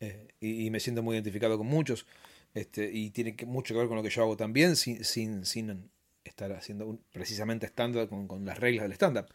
[0.00, 2.06] eh, y, me siento muy identificado con muchos.
[2.54, 5.90] Este, y tiene mucho que ver con lo que yo hago también, sin, sin, sin
[6.24, 9.26] estar haciendo precisamente stand-up con, las reglas del stand-up.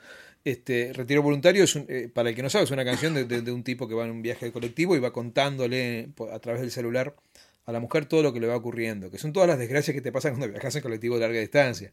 [0.43, 3.51] Este, Retiro Voluntario, es un- eh, para el que no sabe, es una canción de,
[3.51, 6.71] un tipo que va en un viaje de colectivo y va contándole a través del
[6.71, 7.15] celular
[7.65, 10.01] a la mujer todo lo que le va ocurriendo, que son todas las desgracias que
[10.01, 11.91] te pasan cuando viajas en colectivo de larga distancia.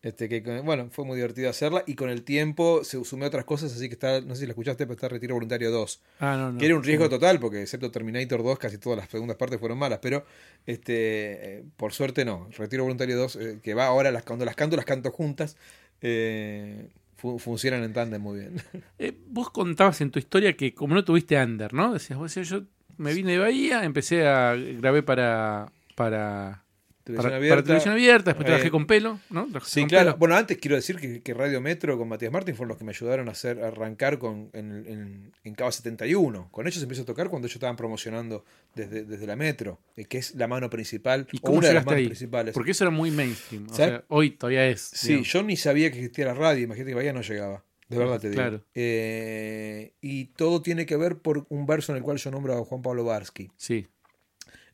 [0.00, 3.72] Este, que bueno, fue muy divertido hacerla y con el tiempo se sumé otras cosas,
[3.74, 6.00] así que está, no sé si la escuchaste, pero está Retiro Voluntario 2.
[6.20, 6.58] Ah, no, no.
[6.60, 9.76] Que era un riesgo total, porque excepto Terminator 2, casi todas las segundas partes fueron
[9.76, 10.24] malas, pero
[10.66, 12.48] este eh, por suerte no.
[12.56, 15.56] Retiro Voluntario 2, eh, que va ahora, las, cuando las canto, las canto juntas,
[16.00, 18.62] eh, fu- funcionan en tándem muy bien.
[19.00, 21.92] Eh, vos contabas en tu historia que como no tuviste under, ¿no?
[21.92, 22.62] Decías, vos decías, yo
[22.98, 26.64] me vine de Bahía, empecé a grabé para para
[27.04, 27.54] Televisión para, abierta.
[27.56, 29.46] para televisión abierta, después Eh, trabajé con pelo, ¿no?
[29.46, 30.04] Trabajé Sí, claro.
[30.10, 30.16] pelo.
[30.18, 32.90] Bueno, antes quiero decir que, que Radio Metro con Matías Martín fueron los que me
[32.90, 36.48] ayudaron a hacer a arrancar con, en, en, en Cava 71.
[36.50, 40.18] Con ellos empecé a tocar cuando ellos estaban promocionando desde, desde la Metro, eh, que
[40.18, 42.06] es la mano principal, ¿Y o cómo una de las manos ahí?
[42.08, 42.52] principales.
[42.52, 43.68] Porque eso era muy mainstream.
[43.70, 44.82] O sea, hoy todavía es.
[44.82, 45.32] Sí, digamos.
[45.32, 47.64] yo ni sabía que existía la radio, imagínate que Bahía no llegaba.
[47.88, 48.40] De verdad te digo.
[48.40, 48.64] Claro.
[48.74, 52.64] Eh, y todo tiene que ver por un verso en el cual yo nombro a
[52.64, 53.50] Juan Pablo Barsky.
[53.56, 53.86] Sí.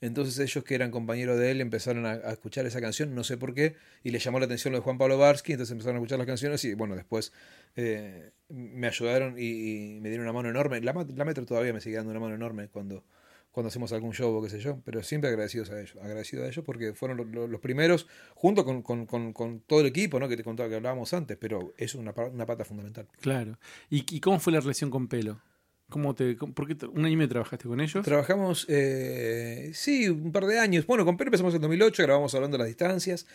[0.01, 3.39] Entonces ellos que eran compañeros de él empezaron a, a escuchar esa canción, no sé
[3.39, 6.01] por qué, y les llamó la atención lo de Juan Pablo Barsky, entonces empezaron a
[6.01, 7.33] escuchar las canciones y bueno, después
[7.77, 10.81] eh, me ayudaron y, y me dieron una mano enorme.
[10.83, 13.05] La, la Metro todavía me sigue dando una mano enorme cuando,
[13.55, 16.49] cuando hacemos algún show o qué sé yo, pero siempre agradecidos a ellos, agradecido a
[16.49, 20.19] ellos porque fueron lo- lo- los, primeros, junto con, con- con- con todo el equipo
[20.19, 20.29] ¿no?
[20.29, 23.07] que te contaba que hablábamos antes, pero es una, una pata fundamental.
[23.21, 23.57] Claro.
[23.89, 25.41] ¿Y, y cómo fue la relación con pelo?
[25.89, 28.05] ¿Cómo te, cómo- ¿Por qué un año y medio trabajaste con ellos?
[28.05, 30.85] Trabajamos, eh, sí, un par de años.
[30.87, 33.27] Bueno, con Pedro empezamos en 2008, grabamos hablando de las distancias.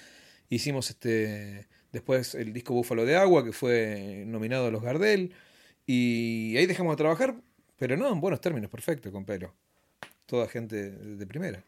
[0.49, 5.32] Hicimos este después el disco Búfalo de Agua, que fue nominado a los Gardel.
[5.86, 7.36] Y ahí dejamos de trabajar,
[7.77, 9.53] pero no en buenos términos, perfecto, con Pedro.
[10.30, 11.63] Toda gente de primera.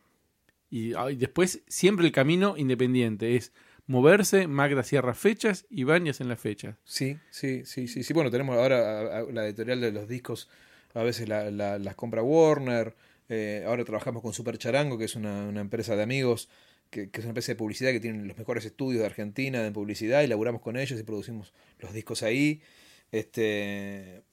[0.69, 3.51] Y, ah, y después siempre el camino independiente es
[3.87, 6.75] moverse, Magda cierra fechas y Bañas en las fechas.
[6.85, 8.03] Sí, sí, sí, sí.
[8.03, 8.13] sí.
[8.13, 10.47] Bueno, tenemos ahora a- a- la editorial de los discos,
[10.93, 12.95] a veces la- la- las compra Warner.
[13.33, 16.49] eh, ahora trabajamos con Super Charango, que es una, una empresa de amigos,
[16.89, 19.71] que, que es una empresa de publicidad que tienen los mejores estudios de Argentina de
[19.71, 22.61] publicidad y laburamos con ellos y producimos los discos ahí.
[23.09, 24.23] Este,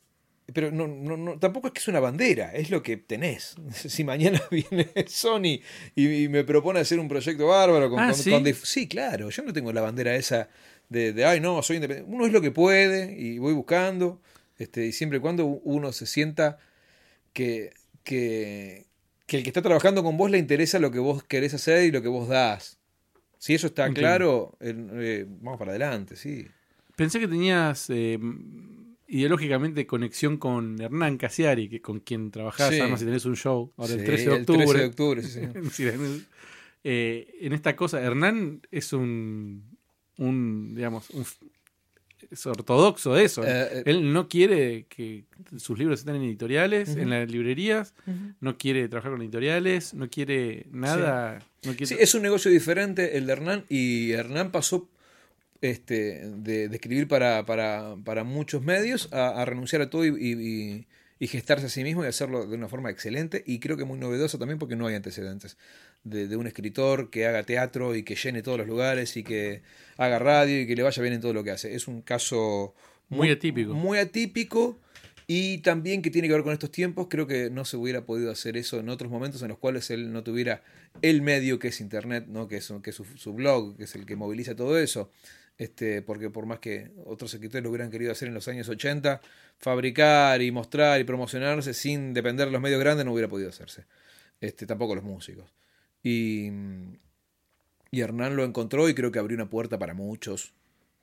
[0.52, 3.54] pero no, no, no, tampoco es que es una bandera, es lo que tenés.
[3.72, 5.60] Si mañana viene Sony
[5.94, 8.30] y, y me propone hacer un proyecto bárbaro con, Ah, con- ¿sí?
[8.30, 10.48] con dif- sí, claro, yo no tengo la bandera esa
[10.88, 12.12] de, de, ay, no, soy independiente.
[12.14, 14.20] Uno es lo que puede y voy buscando,
[14.58, 16.58] este, y siempre y cuando uno se sienta
[17.34, 17.72] que,
[18.04, 18.86] que,
[19.26, 21.90] que el que está trabajando con vos le interesa lo que vos querés hacer y
[21.92, 22.78] lo que vos das.
[23.38, 24.08] Si eso está Entiendo.
[24.08, 26.46] claro, eh, vamos para adelante, sí.
[26.96, 28.18] Pensé que tenías eh,
[29.08, 32.80] ideológicamente conexión con Hernán Casiari, que con quien trabajás, Sí.
[32.80, 34.64] además si tenés un show ahora el Sí, 13 de octubre.
[34.66, 35.40] 13 de octubre, sí.
[35.72, 36.26] Sí,
[36.84, 39.64] eh, en esta cosa, Hernán es un,
[40.18, 41.24] un digamos, un,
[42.30, 43.44] es ortodoxo de eso.
[43.44, 45.24] Eh, eh, Él no quiere que
[45.56, 47.94] sus libros estén en editoriales, en las librerías,
[48.40, 51.38] no quiere trabajar con editoriales, no quiere nada.
[51.64, 51.86] No quiere...
[51.86, 54.88] Sí, es un negocio diferente el de Hernán y Hernán pasó
[55.60, 60.10] este, de, de escribir para, para, para muchos medios a, a renunciar a todo y,
[60.18, 60.86] y-
[61.20, 63.98] y gestarse a sí mismo y hacerlo de una forma excelente y creo que muy
[63.98, 65.56] novedosa también porque no hay antecedentes
[66.04, 69.62] de, de un escritor que haga teatro y que llene todos los lugares y que
[69.96, 71.74] haga radio y que le vaya bien en todo lo que hace.
[71.74, 72.72] Es un caso
[73.08, 73.74] Muy atípico.
[73.74, 74.78] Muy atípico
[75.26, 77.08] y también que tiene que ver con estos tiempos.
[77.10, 80.12] Creo que no se hubiera podido hacer eso en otros momentos en los cuales él
[80.12, 80.62] no tuviera
[81.02, 82.46] el medio que es Internet, ¿no?
[82.46, 85.10] que es, que es su, su blog, que es el que moviliza todo eso.
[85.58, 89.20] Este, porque por más que otros escritores lo hubieran querido hacer en los años 80,
[89.58, 93.84] fabricar y mostrar y promocionarse sin depender de los medios grandes no hubiera podido hacerse.
[94.40, 95.52] Este, tampoco los músicos.
[96.00, 96.48] Y,
[97.90, 100.54] y Hernán lo encontró y creo que abrió una puerta para muchos.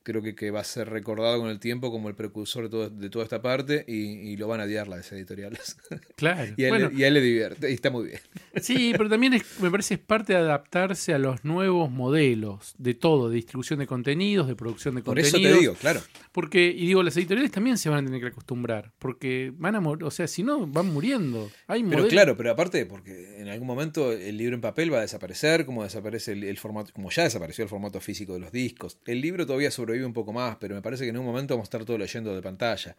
[0.06, 2.90] Creo que, que va a ser recordado con el tiempo como el precursor de, todo-
[2.92, 3.96] de toda esta parte y,
[4.30, 5.76] y lo van a odiar las editoriales.
[6.16, 6.54] Claro.
[6.56, 8.20] y, a él, Bueno, y a él le divierte y está muy bien.
[8.62, 12.94] sí, pero también es- me parece es parte de adaptarse a los nuevos modelos de
[12.94, 15.42] todo, de distribución de contenidos, de producción de Por contenidos.
[15.42, 16.02] eso te digo, claro.
[16.32, 18.92] Porque, y digo, las editoriales también se van a tener que acostumbrar.
[19.00, 21.50] Porque van a morir, o sea, si no, van muriendo.
[21.68, 25.00] Hay Pero modelos- claro, pero aparte, porque en algún momento el libro en papel va
[25.00, 28.52] a desaparecer, como desaparece el, el formato, como ya desapareció el formato físico de los
[28.52, 29.00] discos.
[29.06, 31.66] El libro todavía sobrevive un poco más, pero me parece que en un momento vamos
[31.66, 32.96] a estar todo leyendo de pantalla.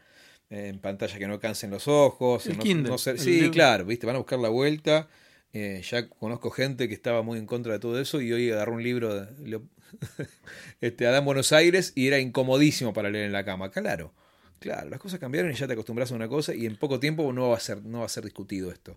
[0.48, 2.46] Eh, en pantalla que no cansen los ojos.
[2.46, 5.08] El no- Kindle, no ser- sí, claro, viste, van a buscar la vuelta.
[5.52, 8.74] Eh, ya conozco gente que estaba muy en contra de todo eso y hoy agarró
[8.74, 9.62] un libro de Leo-
[10.80, 13.70] este, Adán Buenos Aires y era incomodísimo para leer en la cama.
[13.70, 14.12] Claro,
[14.58, 17.32] claro, las cosas cambiaron y ya te acostumbras a una cosa y en poco tiempo
[17.32, 18.96] no va a ser, no va a ser discutido esto.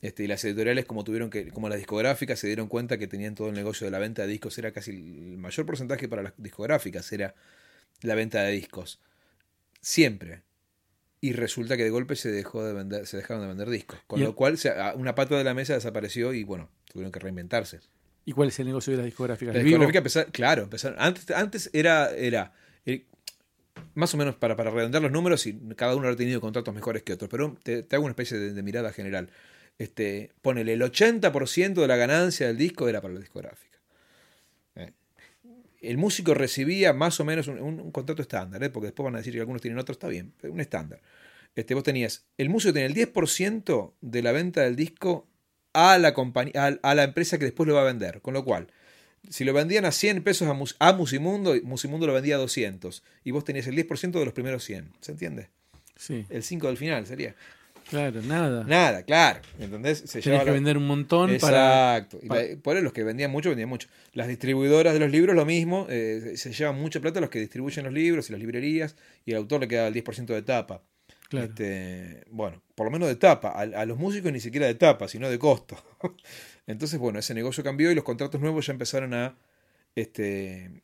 [0.00, 3.34] Este, y las editoriales, como tuvieron que, como las discográficas, se dieron cuenta que tenían
[3.34, 6.32] todo el negocio de la venta de discos, era casi el mayor porcentaje para las
[6.36, 7.34] discográficas, era
[8.02, 9.00] la venta de discos.
[9.80, 10.42] Siempre.
[11.20, 13.98] Y resulta que de golpe se dejó de vender, se dejaron de vender discos.
[14.06, 14.56] Con lo cual
[14.94, 17.80] una pata de la mesa desapareció y bueno, tuvieron que reinventarse.
[18.24, 19.54] ¿Y cuál es el negocio de las discográficas?
[19.54, 19.78] La ¿El vivo?
[19.78, 20.96] discográfica empezar- claro, empezaron.
[21.00, 22.52] Antes, antes era, era
[22.86, 23.06] eh,
[23.94, 27.02] más o menos para, para redondear los números y cada uno ha tenido contratos mejores
[27.02, 29.30] que otros, pero te, te hago una especie de, de mirada general.
[29.78, 33.78] Este, ponele, el 80% de la ganancia del disco era para la discográfica.
[34.76, 34.92] Eh,
[35.80, 38.70] El músico recibía más o menos un, un- un contrato estándar, ¿eh?
[38.70, 41.00] porque después van a decir que algunos tienen otro, está bien, pero un estándar.
[41.54, 45.26] Este, vos tenías, el músico tenía el 10% de la venta del disco
[45.72, 48.20] a la, compañía, a, a la empresa que después lo va a vender.
[48.20, 48.68] Con lo cual,
[49.28, 53.02] si lo vendían a 100 pesos a, Mus- a Musimundo, Musimundo lo vendía a 200.
[53.24, 54.90] Y vos tenías el 10% de los primeros 100.
[55.00, 55.48] ¿Se entiende?
[55.96, 57.34] Sí, El 5 del final sería.
[57.90, 58.64] Claro, nada.
[58.64, 59.40] Nada, claro.
[59.58, 60.02] ¿Entendés?
[60.06, 61.96] Se llevaba que la- vender un montón para...
[61.98, 62.18] Exacto.
[62.26, 63.88] Para- por eso los que vendían mucho, vendían mucho.
[64.12, 65.86] Las distribuidoras de los libros, lo mismo.
[65.90, 68.96] eh, se llevan mucha plata los que distribuyen los libros y las librerías.
[69.24, 70.82] Y al autor le queda el 10% de tapa.
[71.28, 71.46] Claro.
[71.46, 73.50] Este, bueno, por lo menos de tapa.
[73.50, 75.76] A, a los músicos ni siquiera de tapa, sino de costo.
[76.66, 79.36] Entonces, bueno, ese negocio cambió y los contratos nuevos ya empezaron a.
[79.94, 80.82] Este,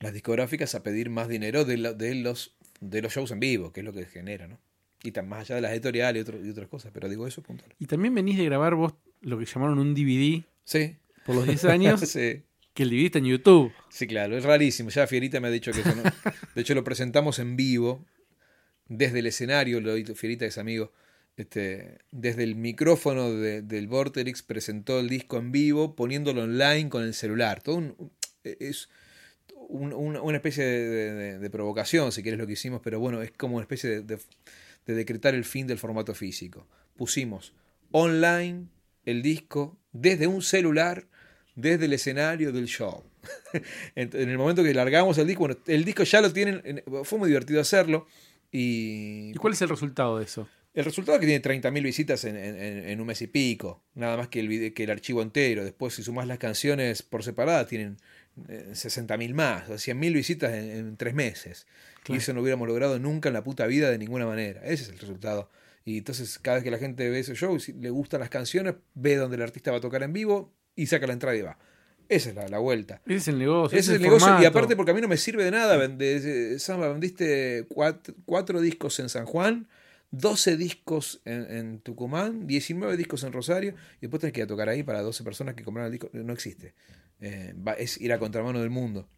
[0.00, 3.72] las discográficas a pedir más dinero de, la- de los, de los shows en vivo,
[3.72, 4.58] que es lo que genera, ¿no?
[5.04, 7.42] Y tan más allá de las editoriales y, otro- y otras cosas, pero digo eso
[7.42, 7.74] puntual.
[7.78, 10.96] Y también venís de grabar vos lo que llamaron un DVD Sí.
[11.26, 12.42] por los 10 años, sí.
[12.74, 13.72] que el DVD está en YouTube.
[13.90, 14.90] Sí, claro, es rarísimo.
[14.90, 16.02] Ya Fierita me ha dicho que eso no.
[16.54, 18.04] De hecho, lo presentamos en vivo,
[18.88, 20.92] desde el escenario, lo Fierita, es amigo.
[21.36, 27.02] Este, desde el micrófono de- del Vorterix presentó el disco en vivo, poniéndolo online con
[27.02, 27.62] el celular.
[27.62, 28.12] Todo un-
[28.44, 28.88] es
[29.68, 33.22] un- un- una especie de, de- de provocación, si quieres lo que hicimos, pero bueno,
[33.22, 34.18] es como una especie de,
[34.86, 36.66] de- de decretar el fin del formato físico.
[36.96, 37.54] Pusimos
[37.90, 38.66] online
[39.04, 41.06] el disco desde un celular,
[41.54, 43.04] desde el escenario del show.
[43.94, 47.18] en, el momento que largamos el disco, bueno, el disco ya lo tienen, en- fue
[47.18, 48.06] muy divertido hacerlo.
[48.50, 50.48] Y, ¿Y cuál es el resultado de eso?
[50.74, 52.56] el resultado es que tiene 30.000 visitas en, en-
[52.88, 55.64] en- un mes y pico, nada más que el, que el archivo entero.
[55.64, 57.98] Después, si sumás las canciones por separada, tienen
[58.36, 61.66] 60.000 más, o 100.000 visitas en, en tres meses.
[62.02, 62.14] Claro.
[62.14, 64.60] Y eso no hubiéramos logrado nunca en la puta vida de ninguna manera.
[64.64, 65.50] Ese es el resultado.
[65.84, 68.74] Y entonces, cada vez que la gente ve ese show, si le gustan las canciones,
[68.94, 71.58] ve donde el artista va a tocar en vivo y saca la entrada y va.
[72.08, 73.00] Esa es la, la vuelta.
[73.06, 73.78] Ese es el negocio.
[73.78, 74.28] Ese es el negocio.
[74.40, 75.76] Y aparte, porque a mí no me sirve de nada.
[75.76, 79.66] vende- Samba, vendiste cuatro, cuatro discos en San Juan,
[80.10, 84.48] 12 discos en, en Tucumán, 19 discos en Rosario, y después tenés que ir a
[84.48, 86.10] tocar ahí para 12 personas que compraron el disco.
[86.12, 86.74] No existe.
[87.22, 89.08] Eh, es ir a contramano del mundo.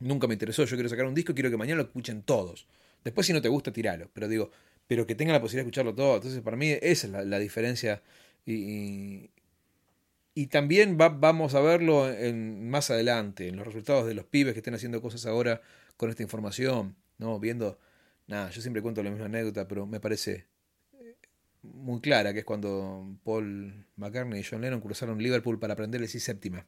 [0.00, 0.64] Nunca me interesó.
[0.64, 2.66] Yo quiero sacar un disco quiero que mañana lo escuchen todos.
[3.04, 4.10] Después, si no te gusta, tiralo.
[4.14, 4.50] Pero digo,
[4.88, 6.16] pero que tengan la posibilidad de escucharlo todo.
[6.16, 8.02] Entonces, para mí, esa es la, la diferencia.
[8.46, 9.30] Y,
[10.34, 14.52] y, también va- vamos a verlo en, más adelante, en los resultados de los pibes
[14.54, 15.60] que estén haciendo cosas ahora
[15.96, 17.38] con esta información, ¿no?
[17.40, 17.78] Viendo,
[18.26, 20.46] nada, yo siempre cuento la misma anécdota, pero me parece
[21.00, 21.16] eh,
[21.62, 26.08] muy clara, que es cuando Paul McCartney y John Lennon cruzaron Liverpool para aprender el
[26.08, 26.66] si séptima,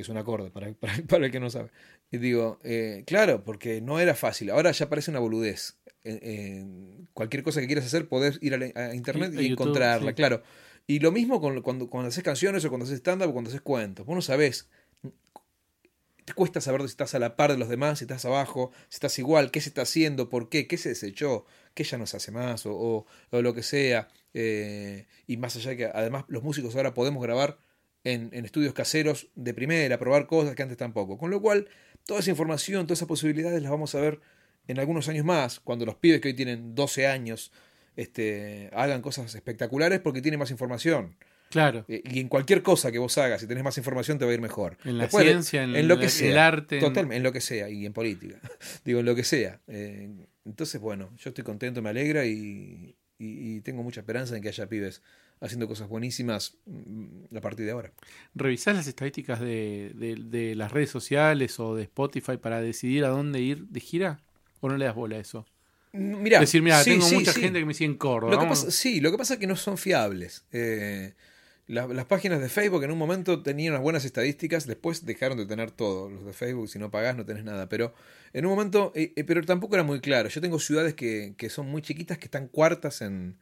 [0.00, 1.70] que es un acorde, para, para, para el que no sabe.
[2.10, 5.76] Y digo, eh, claro, porque no era fácil, ahora ya parece una boludez.
[6.02, 6.66] Eh, eh,
[7.12, 9.62] cualquier cosa que quieras hacer, podés ir a, la- a internet Y- a y, YouTube,
[9.66, 10.14] encontrarla, sí.
[10.14, 10.42] claro.
[10.86, 13.60] Y lo mismo con, cuando, cuando haces canciones o cuando haces stand-up o cuando haces
[13.60, 14.04] cuentos.
[14.06, 14.68] Vos no sabés.
[16.24, 18.96] Te cuesta saber si estás a la par de los demás, si estás abajo, si
[18.96, 22.16] estás igual, qué se está haciendo, por qué, qué se desechó, qué ya no se
[22.18, 24.08] hace más o, o- o lo que sea.
[24.34, 27.58] Eh, y más allá de que además los músicos ahora podemos grabar
[28.04, 31.18] en, en estudios caseros de primera, probar cosas que antes tampoco.
[31.18, 31.68] Con lo cual,
[32.06, 34.20] toda esa información, todas esas posibilidades las vamos a ver
[34.68, 37.52] en algunos años más, cuando los pibes que hoy tienen 12 años
[37.96, 41.16] este, hagan cosas espectaculares porque tienen más información.
[41.50, 41.84] Claro.
[41.88, 44.34] Eh, Y en cualquier cosa que vos hagas, si tenés más información, te va a
[44.34, 44.78] ir mejor.
[44.84, 46.30] En la Después, ciencia, en, lo que el, sea.
[46.30, 46.76] el arte.
[46.76, 48.40] en- Totalmente, en lo que sea, y en política.
[48.84, 49.60] Digo, en lo que sea.
[49.66, 50.08] Eh,
[50.44, 54.48] entonces, bueno, yo estoy contento, me alegra y, y- y tengo mucha esperanza en que
[54.48, 55.02] haya pibes
[55.40, 57.92] haciendo cosas buenísimas mm, a partir de ahora.
[58.34, 63.08] ¿Revisás las estadísticas de, de- de las redes sociales o de Spotify para decidir a
[63.08, 64.20] dónde ir de gira?
[64.60, 65.46] ¿O no le das bola a eso?
[65.92, 67.40] Mira, Decir, mira, sí, tengo sí, mucha sí.
[67.40, 68.34] gente que me sigue en Córdoba.
[68.34, 70.44] Lo que pasa, sí, lo que pasa es que no son fiables.
[70.52, 71.14] Eh,
[71.66, 75.46] la- las páginas de Facebook en un momento tenían unas buenas estadísticas, después dejaron de
[75.46, 76.08] tener todo.
[76.10, 77.68] Los de Facebook, si no pagás, no tenés nada.
[77.68, 77.92] Pero
[78.32, 80.28] en un momento, eh, eh, pero tampoco era muy claro.
[80.28, 83.38] Yo tengo ciudades que, que son muy chiquitas que están cuartas en,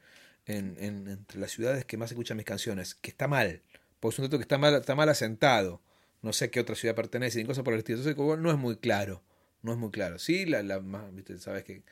[0.49, 3.63] en- en- entre las ciudades que más escuchan mis canciones, que está mal.
[4.01, 5.81] Porque es un dato que está mal, está mal asentado.
[6.23, 7.99] No sé a qué otra ciudad pertenece, ni cosas por el estilo.
[7.99, 9.23] Entonces, no es muy claro.
[9.63, 10.19] No es muy claro.
[10.19, 11.05] Sí, la, la más,
[11.39, 11.83] sabes que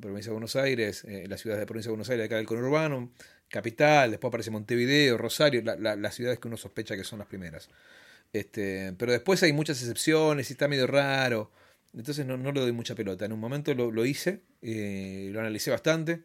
[0.00, 3.10] provincia de Buenos Aires, eh, las ciudades de provincia de Buenos Aires, acá del conurbano,
[3.48, 7.28] Capital, después aparece Montevideo, Rosario, la- la- las ciudades que uno sospecha que son las
[7.28, 7.68] primeras.
[8.32, 11.50] Este, pero después hay muchas excepciones y está medio raro.
[11.94, 13.24] Entonces no, no le doy mucha pelota.
[13.24, 16.22] En un momento lo, lo hice, eh, lo analicé bastante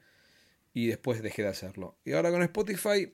[0.74, 1.96] y después dejé de hacerlo.
[2.06, 3.14] Y ahora con Spotify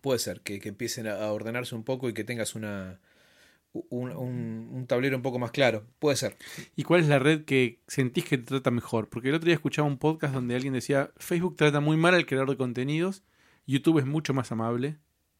[0.00, 3.00] puede ser que, que empiecen a, ordenarse un poco y que tengas una,
[3.72, 5.84] un, un- un tablero un poco más claro.
[5.98, 6.36] Puede ser.
[6.74, 9.08] ¿Y cuál es la red que sentís que te trata mejor?
[9.08, 12.26] Porque el otro día escuchaba un podcast donde alguien decía, Facebook trata muy mal al
[12.26, 13.22] creador de contenidos,
[13.66, 14.96] YouTube es mucho más amable,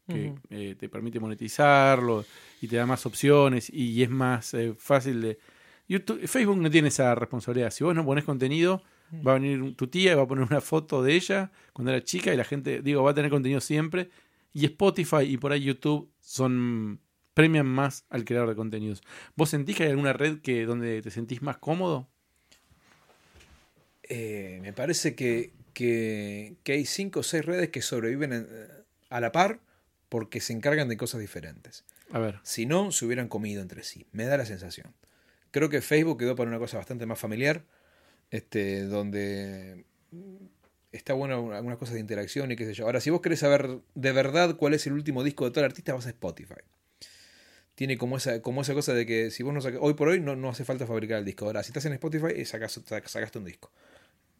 [0.08, 2.24] que eh, te permite monetizarlo
[2.60, 5.38] y te da más opciones y es más eh, fácil de...
[5.88, 7.70] YouTube, Facebook no tiene esa responsabilidad.
[7.70, 8.82] Si vos no pones contenido,
[9.26, 12.02] va a venir tu tía y va a poner una foto de ella cuando era
[12.02, 14.10] chica y la gente, digo, va a tener contenido siempre.
[14.54, 17.00] Y Spotify y por ahí YouTube son
[17.34, 19.02] premian más al creador de contenidos.
[19.36, 22.08] ¿Vos sentís que hay alguna red que donde te sentís más cómodo?
[24.02, 28.48] Eh, me parece que, que, que hay cinco o seis redes que sobreviven en-
[29.08, 29.60] a la par
[30.08, 31.84] porque se encargan de cosas diferentes.
[32.12, 32.40] A ver.
[32.42, 34.06] Si no, se hubieran comido entre sí.
[34.12, 34.92] Me da la sensación.
[35.50, 37.64] Creo que Facebook quedó para una cosa bastante más familiar,
[38.32, 39.84] este, donde
[40.90, 42.86] está bueno algunas cosas de interacción y qué sé yo.
[42.86, 45.94] Ahora, si vos querés saber de verdad cuál es el último disco de el artista,
[45.94, 46.54] vas a Spotify.
[47.74, 50.20] Tiene como esa, como esa cosa de que si vos no sacas, hoy por hoy
[50.20, 51.46] no, no hace falta fabricar el disco.
[51.46, 53.70] Ahora, si estás en Spotify, eh, sacas, sac- sacaste un disco.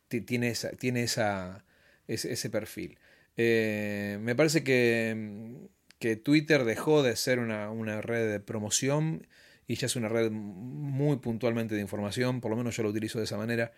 [0.08, 1.64] Ti- Tiene, esa, tiene esa,
[2.08, 2.98] ese, ese perfil.
[3.36, 9.26] Eh, me parece que, que Twitter dejó de ser una, una red de promoción
[9.72, 13.18] y ya es una red muy puntualmente de información, por lo menos yo lo utilizo
[13.18, 13.72] de esa manera.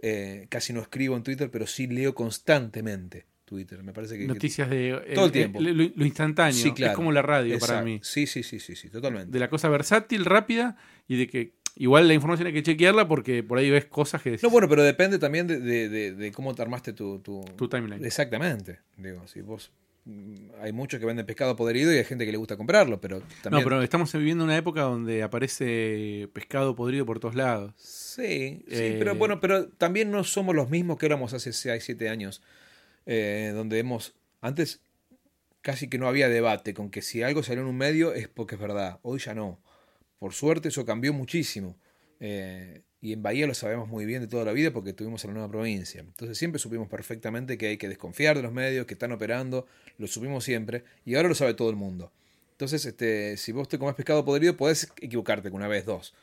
[0.00, 3.82] Eh, casi no escribo en Twitter, pero sí leo constantemente Twitter.
[3.82, 4.20] Me parece que...
[4.22, 5.12] que- Noticias de...
[5.14, 5.60] Todo el tiempo.
[5.60, 6.54] Lo, lo instantáneo.
[6.54, 6.92] Sí, claro.
[6.92, 8.00] Es como la radio para mí.
[8.02, 9.30] Sí, sí, sí, sí, sí, totalmente.
[9.32, 10.76] De la cosa versátil, rápida
[11.08, 14.30] y de que igual la información hay que chequearla porque por ahí ves cosas que
[14.30, 17.44] decís No, bueno, pero depende también de, de- de- de cómo te armaste tu, tu,
[17.56, 18.04] tu timeline.
[18.04, 18.78] Exactamente.
[18.96, 19.72] Digo, si vos.
[20.60, 23.62] Hay muchos que venden pescado podrido y hay gente que le gusta comprarlo, pero también.
[23.62, 27.72] No, pero estamos viviendo una época donde aparece pescado podrido por todos lados.
[27.76, 31.84] Sí, sí, Eh, pero bueno, pero también no somos los mismos que éramos hace 6,
[31.84, 32.42] 7 años,
[33.06, 34.80] eh, donde hemos, antes
[35.60, 38.56] casi que no había debate con que si algo salió en un medio es porque
[38.56, 39.60] es verdad, hoy ya no.
[40.18, 41.76] Por suerte eso cambió muchísimo.
[42.18, 45.26] Eh, y en Bahía lo sabemos muy bien de toda la vida porque tuvimos a
[45.26, 46.00] la nueva provincia.
[46.00, 49.66] Entonces siempre supimos perfectamente que hay que desconfiar de los medios, que están operando,
[49.98, 52.10] lo supimos siempre, y ahora lo sabe todo el mundo.
[52.52, 56.14] Entonces, este, si vos te comes pescado podrido, podés equivocarte con una vez, dos.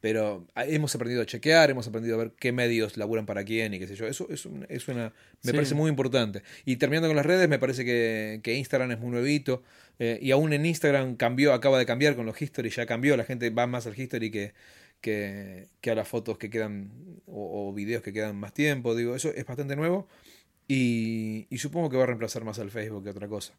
[0.00, 3.72] Pero ah, hemos aprendido a chequear, hemos aprendido a ver qué medios laburan para quién
[3.74, 4.06] y qué sé yo.
[4.08, 5.52] Eso es una, es una- me Sí.
[5.52, 6.42] parece muy importante.
[6.64, 9.62] Y terminando con las redes, me parece que, que Instagram es muy nuevito.
[9.98, 13.16] eh, y aún en Instagram cambió, acaba de cambiar con los history, ya cambió.
[13.16, 14.52] La gente va más al history que,
[15.02, 16.90] que, que a las fotos que quedan
[17.26, 18.94] o, o videos que quedan más tiempo.
[18.96, 20.08] Digo, eso es bastante nuevo.
[20.68, 23.52] Y, y supongo que va a reemplazar más al Facebook que otra cosa.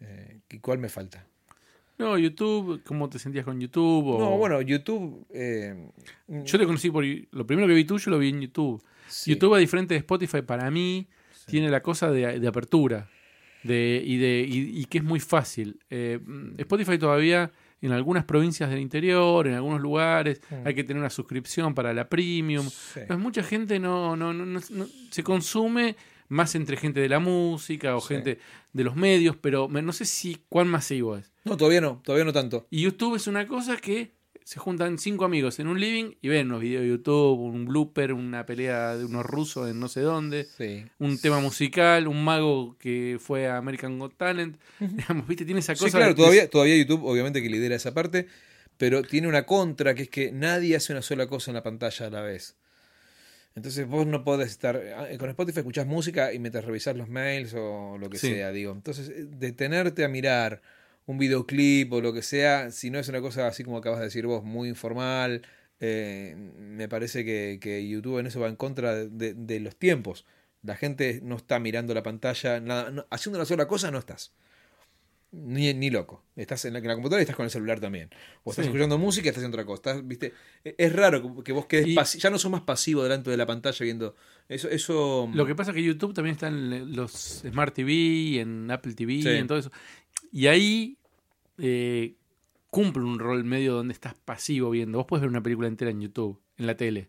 [0.00, 1.24] Eh, ¿y ¿Cuál me falta?
[1.98, 4.06] No, YouTube, ¿cómo te sentías con YouTube?
[4.06, 5.26] O- No, bueno, YouTube.
[5.34, 5.74] eh,
[6.28, 7.04] Yo te conocí por...
[7.32, 8.82] Lo primero que vi tuyo lo vi en YouTube.
[9.08, 9.32] sí.
[9.32, 11.08] YouTube, a diferente de Spotify, para mí,
[11.46, 13.08] tiene la cosa de, de apertura.
[13.64, 15.80] De, y, de, y, y que es muy fácil.
[15.90, 21.00] Eh, mm, Spotify todavía, en algunas provincias del interior, en algunos lugares, hay que tener
[21.00, 22.68] una suscripción para la premium.
[22.68, 23.00] Sí.
[23.06, 25.96] Pues mucha gente no, no, no, no- se consume
[26.28, 28.08] más entre gente de la música o Sí.
[28.14, 28.38] gente
[28.72, 31.32] de los medios, pero no sé si cuán masivo es.
[31.44, 32.66] No, todavía no, todavía no tanto.
[32.70, 34.12] Y YouTube es una cosa que
[34.48, 38.14] se juntan cinco amigos en un living y ven unos videos de YouTube, un blooper,
[38.14, 40.86] una pelea de unos rusos en no sé dónde, Sí.
[40.98, 44.56] un tema musical, un mago que fue a American Got Talent.
[44.80, 45.44] Digamos, ¿viste?
[45.44, 45.88] Tiene esa cosa.
[45.90, 48.26] Sí, claro, todavía, todavía YouTube obviamente que lidera esa parte,
[48.78, 52.06] pero tiene una contra que es que nadie hace una sola cosa en la pantalla
[52.06, 52.56] a la vez.
[53.54, 54.80] Entonces vos no podés estar...
[54.96, 58.28] ah, Con Spotify escuchás música y mientras revisás los mails o lo que Sí.
[58.28, 58.72] sea, digo.
[58.72, 60.62] Entonces, eh, detenerte a mirar
[61.08, 64.04] un videoclip o lo que sea, si no es una cosa así como acabas de
[64.04, 65.40] decir vos, muy informal,
[65.80, 70.26] eh, me parece que, que YouTube en eso va en contra de, de los tiempos.
[70.62, 74.32] La gente no está mirando la pantalla, nada, no- haciendo una sola cosa no estás.
[75.30, 76.24] Ni, ni loco.
[76.36, 78.08] Estás en la, en la computadora y estás con el celular también.
[78.44, 78.68] O estás Sí.
[78.70, 79.76] escuchando música y estás haciendo otra cosa.
[79.90, 80.32] Estás, ¿viste?
[80.64, 83.44] E- Es raro que- vos quedes Y- Ya no sos más pasivo delante de la
[83.46, 84.14] pantalla viendo.
[84.48, 84.68] Eso.
[84.70, 88.94] eso Lo que pasa es que YouTube también está en los Smart TV, en Apple
[88.94, 89.28] TV, Sí.
[89.28, 89.70] en todo eso.
[90.32, 90.97] Y ahí
[91.58, 92.14] eh,
[92.70, 94.98] cumple un rol medio donde estás pasivo viendo.
[94.98, 97.08] Vos podés ver una película entera en YouTube, en la tele.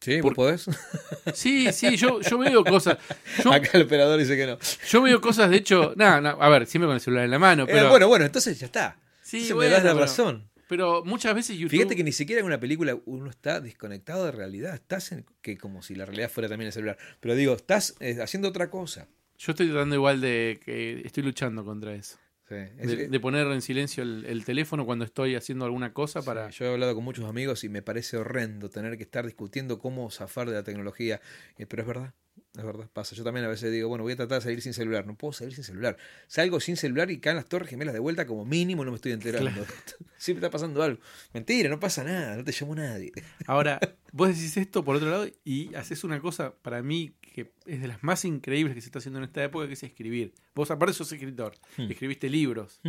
[0.00, 0.16] ¿Sí?
[0.20, 0.66] por- ¿Vos podés?
[1.34, 2.98] Sí, sí, yo, yo veo cosas.
[3.44, 4.58] Yo, Acá el operador dice que no.
[4.88, 7.38] yo veo cosas, de hecho, nada, no, a ver, siempre con el celular en la
[7.38, 8.96] mano, Eh, pero, bueno, bueno, entonces ya está.
[9.22, 10.48] sí, Entonces bueno, me das la razón.
[10.68, 11.70] Pero muchas veces YouTube.
[11.70, 14.74] Fíjate que ni siquiera en una película uno está desconectado de realidad.
[14.74, 15.26] Estás en.
[15.42, 16.96] que como si la realidad fuera también el celular.
[17.20, 19.06] Pero digo, estás eh, haciendo otra cosa.
[19.38, 22.16] Yo estoy tratando igual de que estoy luchando contra eso.
[22.52, 22.72] Sí.
[22.78, 26.50] Es- De, de poner en silencio el, el teléfono cuando estoy haciendo alguna cosa para...
[26.50, 30.10] Yo he hablado con muchos amigos y me parece horrendo tener que estar discutiendo cómo
[30.10, 31.20] zafar de la tecnología.
[31.58, 32.14] Eh, Pero es verdad,
[32.56, 33.14] es verdad, pasa.
[33.14, 35.06] Yo también a veces digo, bueno, voy a tratar de salir sin celular.
[35.06, 35.96] No puedo salir sin celular.
[36.26, 39.12] Salgo sin celular y caen las torres gemelas de vuelta como mínimo no me estoy
[39.12, 39.50] enterando.
[40.18, 41.00] Siempre está pasando algo.
[41.32, 43.12] Mentira, no pasa nada, no te llamó nadie.
[43.46, 43.80] Ahora,
[44.12, 47.88] vos decís esto por otro lado y haces una cosa para mí que es de
[47.88, 50.32] las más increíbles que se está haciendo en esta época, que es escribir.
[50.54, 51.90] Vos aparte sos escritor, Hmm.
[51.90, 52.80] escribiste libros.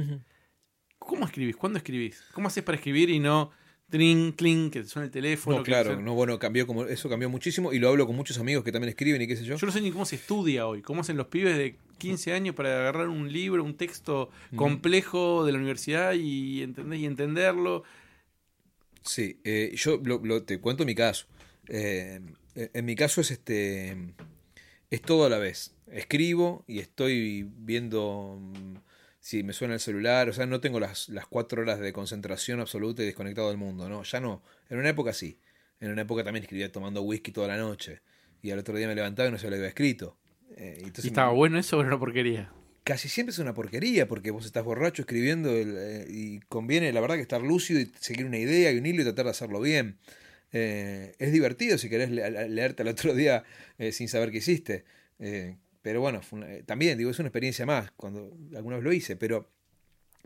[1.00, 1.56] ¿Cómo escribís?
[1.58, 2.24] ¿Cuándo escribís?
[2.34, 3.52] ¿Cómo haces para escribir y no
[3.90, 5.58] trin, clink, que te suena el teléfono?
[5.58, 8.64] No, claro, no, bueno, cambió como, eso cambió muchísimo y lo hablo con muchos amigos
[8.64, 9.56] que también escriben y qué sé yo.
[9.58, 12.56] Yo no sé ni cómo se estudia hoy, cómo hacen los pibes de 15 años
[12.56, 17.84] para agarrar un libro, un texto complejo de la universidad y, entender, y entenderlo.
[19.04, 21.26] Sí, eh, yo lo- lo- te cuento mi caso.
[21.68, 22.20] Eh,
[22.56, 23.96] en mi caso es este
[24.90, 25.74] es todo a la vez.
[25.92, 28.76] Escribo y estoy viendo mm,
[29.20, 30.30] si me suena el celular.
[30.30, 33.90] O sea, no tengo las, las cuatro horas de concentración absoluta y desconectado del mundo.
[33.90, 34.44] No, ya no.
[34.70, 35.40] En una época sí.
[35.80, 38.02] En una época también escribía tomando whisky toda la noche.
[38.42, 40.18] Y al otro día me levantaba y no se lo había escrito.
[40.56, 42.52] Eh, y entonces ¿Y estaba me- bueno eso o era una porquería?
[42.84, 47.00] casi siempre es una porquería porque vos estás borracho escribiendo el, eh, y conviene la
[47.00, 49.62] verdad que estar lúcido y seguir una idea y un hilo y tratar de hacerlo
[49.62, 49.98] bien.
[50.54, 53.44] Eh, es divertido si querés le- le- leerte al otro día
[53.78, 54.86] eh, sin saber qué hiciste.
[55.20, 56.22] Eh, pero bueno,
[56.66, 59.50] también digo, es una experiencia más, cuando alguna vez lo hice, pero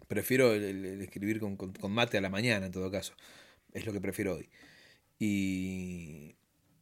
[0.07, 3.15] prefiero el, escribir con, con- mate a la mañana en todo caso.
[3.73, 4.49] Es lo que prefiero hoy.
[5.19, 6.35] Y,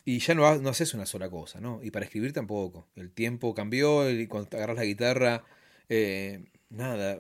[0.04, 1.80] y ya no, ha- no haces una sola cosa, ¿no?
[1.84, 2.88] Y para escribir tampoco.
[2.96, 5.46] El tiempo cambió y cuando agarras la guitarra,
[6.70, 7.18] nada,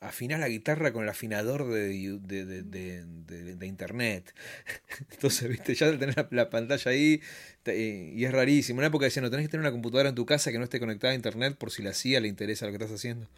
[0.00, 1.88] afinás la guitarra con el afinador de,
[2.20, 4.34] de, de- de- de- de internet.
[5.12, 7.20] Entonces, viste, ya tenés la, la pantalla ahí
[7.62, 8.76] te- eh, y es rarísimo.
[8.76, 10.64] En una época decían, no tenés que tener una computadora en tu casa que no
[10.64, 13.28] esté conectada a internet por si la CIA le interesa lo que estás haciendo.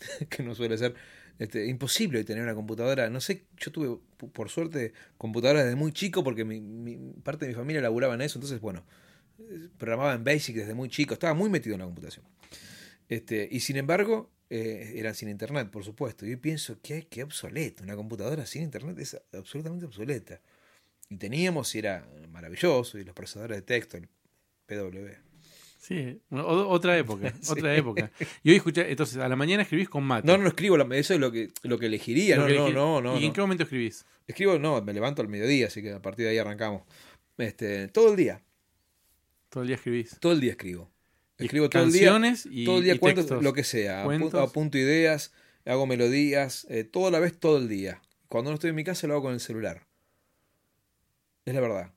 [0.30, 0.94] que no suele ser
[1.38, 3.10] este, imposible tener una computadora.
[3.10, 3.98] No sé, yo tuve,
[4.32, 8.22] por suerte, computadora desde muy chico porque mi, mi- parte de mi familia laburaba en
[8.22, 8.38] eso.
[8.38, 8.84] Entonces, bueno,
[9.38, 11.14] eh, programaba en Basic desde muy chico.
[11.14, 12.24] Estaba muy metido en la computación.
[13.10, 16.24] Este, y sin embargo, eh, eran sin internet, por supuesto.
[16.24, 17.82] Y yo pienso que qué obsoleto.
[17.82, 20.40] Una computadora sin internet es absolutamente obsoleta.
[21.10, 24.08] Y teníamos, y era maravilloso, y los procesadores de texto, el
[24.66, 25.10] PW.
[25.78, 27.52] Sí, otra época, Sí.
[27.52, 28.12] otra época.
[28.44, 30.26] Y hoy escuché, entonces a la mañana escribís con mate.
[30.26, 32.36] No, no, no escribo, eso es lo que, lo que elegiría.
[32.36, 33.18] Lo No, que no, no, no.
[33.18, 34.04] ¿Y en qué momento escribís?
[34.28, 36.82] Escribo, no, me levanto al mediodía, así que a partir de ahí arrancamos.
[37.38, 38.40] Este, todo el día,
[39.48, 40.16] Todo el día escribís.
[40.20, 40.88] todo el día escribo.
[41.40, 42.18] Escribo todo el día.
[42.50, 43.42] y, todo el día textos.
[43.42, 44.04] lo que sea.
[44.04, 44.34] Cuentos.
[44.34, 45.32] Apunto ideas,
[45.64, 48.00] hago melodías, eh, todo a la vez, todo el día.
[48.28, 49.86] Cuando no estoy en mi casa lo hago con el celular.
[51.44, 51.92] Es la verdad.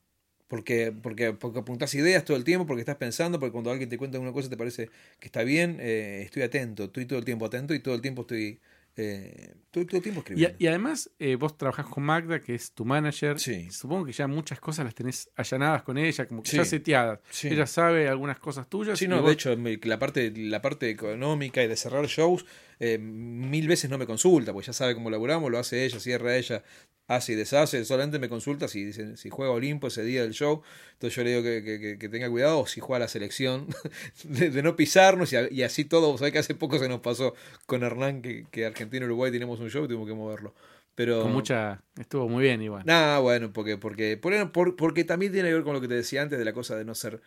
[0.48, 3.98] Porque, porque, porque apuntás ideas todo el tiempo, porque estás pensando, porque cuando alguien te
[3.98, 7.46] cuenta una cosa te parece que está bien, eh, estoy atento, estoy todo el tiempo
[7.46, 8.60] atento y todo el tiempo estoy,
[8.96, 10.56] eh, todo, todo el tiempo Y, escribiendo.
[10.58, 13.38] y además, eh, vos trabajás con Magda, que es tu manager.
[13.40, 13.70] Sí.
[13.70, 16.56] Supongo que ya muchas cosas las tenés allanadas con ella, como que Sí.
[16.58, 17.20] ya seteadas.
[17.30, 17.48] Sí.
[17.48, 18.98] Ella sabe algunas cosas tuyas.
[18.98, 22.46] Sí, no, vos- de hecho, la parte, la parte económica y de cerrar shows,
[22.80, 26.36] eh, mil veces no me consulta, porque ya sabe cómo laburamos, lo hace ella, cierra
[26.36, 26.62] ella,
[27.06, 30.62] hace y deshace, solamente me consulta si, si juega Olimpo ese día del show,
[30.94, 33.66] entonces yo le digo que, que- tenga cuidado, o si juega la selección,
[34.24, 37.00] de, de no pisarnos, y, a- y así todo, sabés que hace poco se nos
[37.00, 37.34] pasó
[37.66, 40.54] con Hernán, que, que Argentina-Uruguay teníamos un show y tuvimos que moverlo.
[40.94, 41.82] Pero, Con mucha.
[41.98, 42.84] Estuvo muy bien, igual.
[42.86, 45.94] Nah, bueno, porque, porque, por- por- porque también tiene que ver con lo que te
[45.94, 47.20] decía antes de la cosa de no ser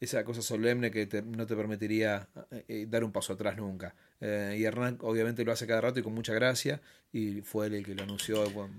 [0.00, 3.94] esa cosa solemne que te- no te permitiría eh, eh, dar un paso atrás nunca.
[4.20, 6.80] Eh, y Hernán obviamente lo hace cada rato y con mucha gracia,
[7.12, 8.48] y fue él el que lo anunció.
[8.50, 8.74] bueno,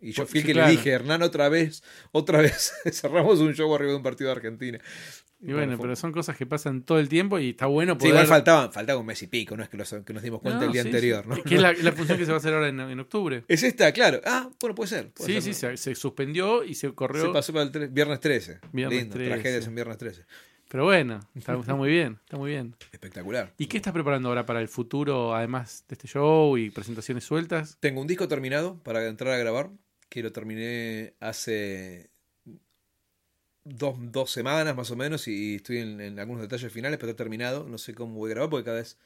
[0.00, 0.68] y yo Pues, fui el sí, que claro.
[0.68, 1.82] le dije, Hernán, otra vez,
[2.12, 4.80] otra vez, cerramos un show arriba de un partido de Argentina.
[5.42, 8.12] Y bueno, pero son cosas que pasan todo el tiempo y está bueno Sí, poder.
[8.14, 10.60] igual faltaba, faltaba un mes y pico, no es que, los- que nos dimos cuenta
[10.60, 11.30] No, el día sí, anterior, sí.
[11.30, 11.42] ¿no?
[11.42, 13.42] Que es la, la función que se va a hacer ahora en, en octubre.
[13.48, 14.20] Es esta, claro.
[14.26, 15.10] Ah, bueno, puede ser.
[15.12, 15.54] puede Sí, ser.
[15.54, 17.22] sí, se, se suspendió y se corrió.
[17.26, 18.60] Se pasó para el viernes 13.
[18.72, 19.30] Viernes Lindo, 13.
[19.32, 20.24] tragedias en viernes 13.
[20.68, 22.76] Pero bueno, está, está muy bien, está muy bien.
[22.92, 23.52] Espectacular.
[23.58, 27.76] ¿Y qué estás preparando ahora para el futuro, además de este show y presentaciones sueltas?
[27.80, 29.70] Tengo un disco terminado para entrar a grabar,
[30.10, 32.09] que lo terminé hace
[33.76, 37.22] dos, dos semanas más o menos y estoy en, en algunos detalles finales, pero está
[37.24, 37.66] terminado.
[37.68, 38.96] No sé cómo voy a grabar porque cada vez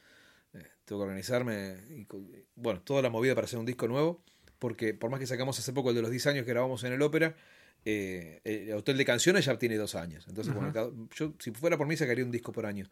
[0.53, 1.75] eh, tengo que organizarme.
[1.89, 2.07] Y,
[2.55, 4.21] bueno, toda la movida para hacer un disco nuevo,
[4.59, 6.93] porque por más que sacamos hace poco el de los 10 años que grabamos en
[6.93, 7.35] el ópera,
[7.85, 10.25] eh, el Hotel de Canciones ya tiene dos años.
[10.27, 12.89] Entonces, bueno, cada- yo si fuera por mí sacaría un disco por año.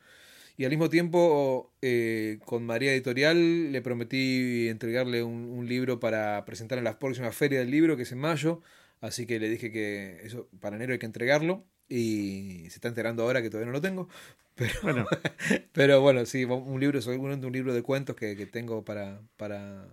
[0.55, 6.45] Y al mismo tiempo, eh, con María Editorial le prometí entregarle un, un libro para
[6.45, 8.61] presentar en la próxima feria del libro, que es en mayo.
[9.03, 11.65] Así que le dije que eso para enero hay que entregarlo.
[11.89, 14.07] Y se está enterando ahora que todavía no lo tengo.
[14.55, 15.05] Pero Bueno,
[15.73, 19.87] pero bueno, sí, un libro, seguramente un libro de cuentos que, que tengo para, para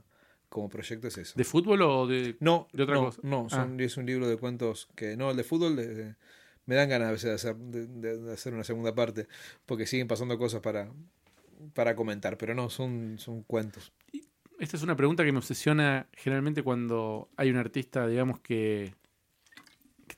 [0.50, 1.32] como proyecto es eso.
[1.36, 2.36] ¿de fútbol o de.?
[2.40, 3.20] No, de otra no, cosa.
[3.24, 6.14] no, son- es un libro de cuentos que no, el de fútbol de- de-
[6.66, 9.26] me dan ganas a veces de hacer, de, hacer una segunda parte,
[9.66, 10.92] porque siguen pasando cosas para,
[11.74, 13.92] para comentar, pero no, son, son cuentos.
[14.58, 18.94] Esta es una pregunta que me obsesiona generalmente cuando hay un artista, digamos, que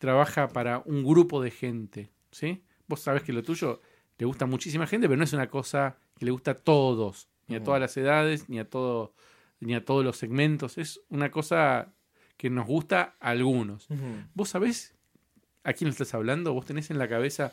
[0.03, 2.11] trabaja para un grupo de gente.
[2.33, 2.65] ¿Sí?
[2.89, 3.81] Vos sabés que lo tuyo
[4.19, 7.29] le gusta a muchísima gente, pero no es una cosa que le gusta a todos,
[7.47, 9.15] ni a todas las edades, ni a todo,
[9.61, 10.77] ni a todos los segmentos.
[10.77, 11.95] Es una cosa
[12.37, 13.87] que nos gusta a algunos.
[14.35, 14.93] ¿Vos sabés
[15.63, 16.53] a quién le estás hablando?
[16.53, 17.53] ¿Vos tenés en la cabeza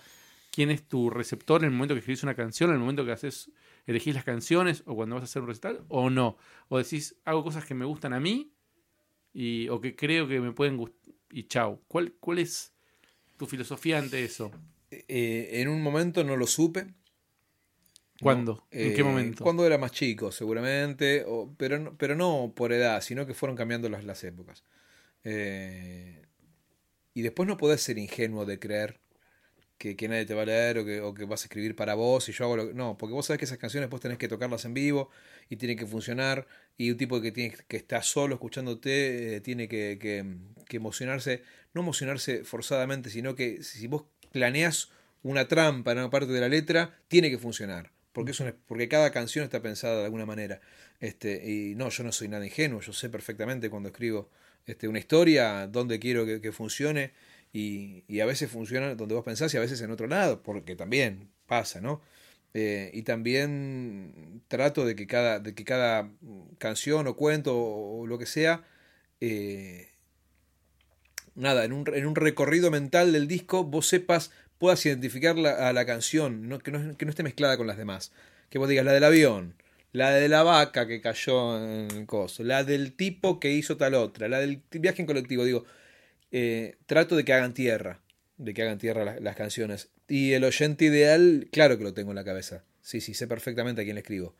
[0.50, 3.12] quién es tu receptor en el momento que escribís una canción, en el momento que
[3.12, 3.52] haces,
[3.86, 5.86] elegís las canciones o cuando vas a hacer un recital?
[5.88, 6.38] ¿O no?
[6.68, 8.54] ¿O decís, hago cosas que me gustan a mí
[9.34, 10.99] y, o que creo que me pueden gustar
[11.32, 11.82] y chau?
[11.88, 12.74] ¿Cuál, ¿Cuál es
[13.38, 14.52] tu filosofía ante eso?
[14.92, 16.88] Eh, en un momento no lo supe.
[18.22, 18.66] ¿Cuándo?
[18.72, 19.44] ¿En qué Eh, momento?
[19.44, 23.56] Cuando era más chico, seguramente, o- pero, no- pero no por edad, sino que fueron
[23.56, 24.64] cambiando las, las épocas.
[25.24, 26.24] Eh,
[27.14, 29.00] y después no podés ser ingenuo de creer
[29.80, 31.96] que, que nadie te va a leer o que, o que vas a escribir para
[31.96, 32.74] vos y yo hago lo que...
[32.76, 35.10] No, porque vos sabés que esas canciones vos tenés que tocarlas en vivo
[35.50, 39.68] y tienen que funcionar y un tipo que, tiene, que está solo escuchándote eh, tiene
[39.68, 41.42] que, que- emocionarse,
[41.74, 44.90] no emocionarse forzadamente, sino que si vos planeas
[45.24, 47.92] una trampa en una parte de la letra, tiene que funcionar.
[48.14, 50.62] Porque, es una- porque cada canción está pensada de alguna manera.
[51.00, 54.30] Este, y no, yo no soy nada ingenuo, yo sé perfectamente cuando escribo
[54.66, 57.12] este, una historia, dónde quiero que funcione,
[57.54, 60.76] y, y a veces funciona donde vos pensás y a veces en otro lado, porque
[60.76, 62.02] también pasa, ¿no?
[62.54, 66.10] Eh, y también trato de que cada, de que cada
[66.58, 68.64] canción o cuento o, lo que sea,
[69.22, 69.90] eh,
[71.36, 75.74] nada, en un, en un recorrido mental del disco vos sepas, puedas identificar la- a
[75.74, 78.12] la canción, que, no, que no esté mezclada con las demás.
[78.50, 79.54] Que vos digas la del avión,
[79.92, 83.94] la de la vaca que cayó en el coso, la del tipo que hizo tal
[83.94, 85.46] otra, la del viaje en colectivo.
[85.46, 85.66] Digo,
[86.32, 88.00] eh, trato de que hagan tierra,
[88.38, 89.90] de que hagan tierra las, las canciones.
[90.08, 92.64] Y el oyente ideal, claro que lo tengo en la cabeza.
[92.82, 94.36] Sí, sí, sé perfectamente a quién le escribo.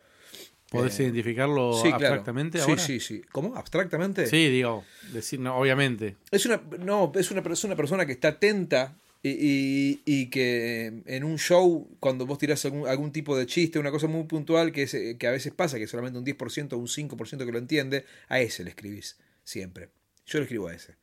[0.70, 2.82] ¿Podés eh, identificarlo Sí, abstractamente Sí, ahora?
[2.84, 3.22] sí, sí.
[3.32, 3.56] ¿Cómo?
[3.56, 4.28] ¿Abstractamente?
[4.28, 6.16] Sí, digo, decir, no, obviamente.
[6.32, 11.02] Es una, no, es una, es una persona que está atenta y, y- y que
[11.06, 14.72] en un show, cuando vos tirás algún, algún tipo de chiste, una cosa muy puntual
[14.72, 17.52] que, es, eh, que a veces pasa, que solamente un 10% o un 5% que
[17.52, 19.90] lo entiende, a ese le escribís siempre.
[20.28, 20.96] Yo le escribo a ese.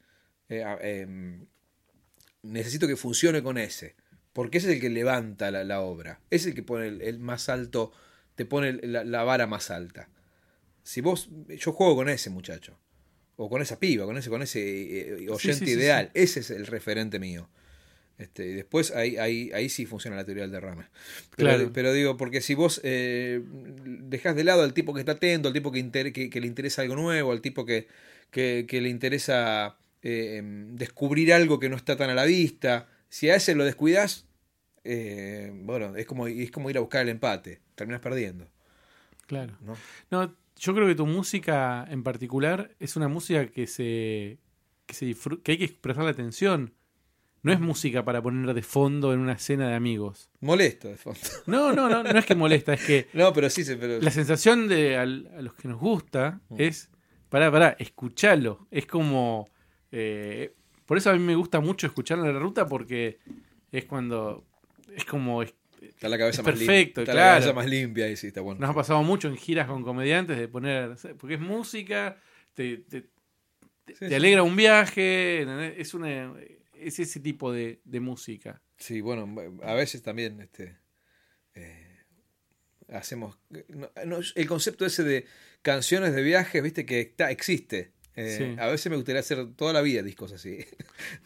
[0.48, 1.46] Eh, em,
[2.42, 3.94] necesito que funcione con ese,
[4.32, 7.18] porque ese es el que levanta la, la obra, es el que pone el, el
[7.18, 7.92] más alto,
[8.34, 10.08] te pone el- la, la vara más alta.
[10.82, 12.78] Si vos, yo juego con ese muchacho,
[13.36, 16.50] o con esa piba, con ese, con ese eh, oyente sí, sí, ideal, ese es
[16.50, 17.48] el referente mío.
[18.18, 20.84] Este, y después ahí, ahí, ahí sí funciona la teoría del derrame.
[21.36, 21.70] Pero, Claro.
[21.74, 25.54] pero digo, porque si vos eh, dejás de lado al tipo que está atento, al
[25.54, 27.88] tipo que, inter- que, que le interesa algo nuevo, al tipo que,
[28.30, 29.76] que, que le interesa
[30.08, 30.40] eh,
[30.72, 34.26] descubrir algo que no está tan a la vista, si a ese lo descuidas,
[34.84, 38.46] eh, bueno, es como, es como ir a buscar el empate, terminas perdiendo.
[39.26, 39.56] Claro.
[39.62, 39.74] ¿no?
[40.10, 44.38] No, yo creo que tu música en particular es una música que se
[44.86, 46.72] que se que hay que expresar la atención.
[47.42, 50.30] No es música para poner de fondo en una cena de amigos.
[50.40, 51.18] Molesto de fondo.
[51.46, 54.10] No, no, no, no es que molesta, es que No, pero sí, se- pero la
[54.10, 56.56] sensación de al- a los que nos gusta Mm.
[56.60, 56.88] es,
[57.28, 58.66] pará, pará, escuchalo.
[58.70, 59.48] Es como,
[59.98, 60.52] eh,
[60.84, 63.18] por eso a mí me gusta mucho escucharlo en la ruta porque
[63.72, 64.46] es cuando,
[64.94, 67.28] es como, es- está la cabeza es más perfecto, está claro.
[67.28, 68.60] la cabeza más limpia y sí, está bueno.
[68.60, 70.96] Nos ha pasado mucho en giras con comediantes de poner.
[71.18, 72.18] Porque es música,
[72.54, 73.08] te, te- te-
[73.88, 74.14] Sí, te sí.
[74.16, 75.42] alegra un viaje,
[75.80, 76.34] es una
[76.74, 78.60] es ese tipo de, de música.
[78.78, 79.32] Sí, bueno,
[79.62, 80.76] a veces también este,
[81.54, 81.98] eh,
[82.88, 83.38] hacemos...
[83.68, 85.26] no- no, el concepto ese de
[85.62, 87.92] canciones de viajes, viste, que está, existe.
[88.16, 88.56] Eh, Sí.
[88.60, 90.64] A veces me gustaría hacer toda la vida discos así.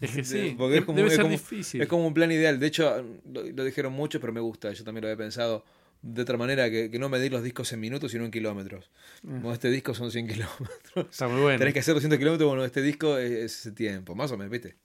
[0.01, 1.81] Es que sí, Porque es como- debe es ser como- difícil.
[1.81, 2.59] Es como un plan ideal.
[2.59, 4.73] De hecho, lo, lo dijeron muchos, pero me gusta.
[4.73, 5.65] Yo también lo había pensado
[6.03, 8.91] de otra manera, que, que no medir los discos en minutos, sino en kilómetros.
[9.19, 9.39] Ah.
[9.41, 11.07] Como este disco son 100 kilómetros.
[11.11, 11.59] Está muy bueno.
[11.59, 14.51] Tenés que hacer 200 kilómetros, bueno, este disco es, es ese tiempo, más o menos,
[14.51, 14.77] viste,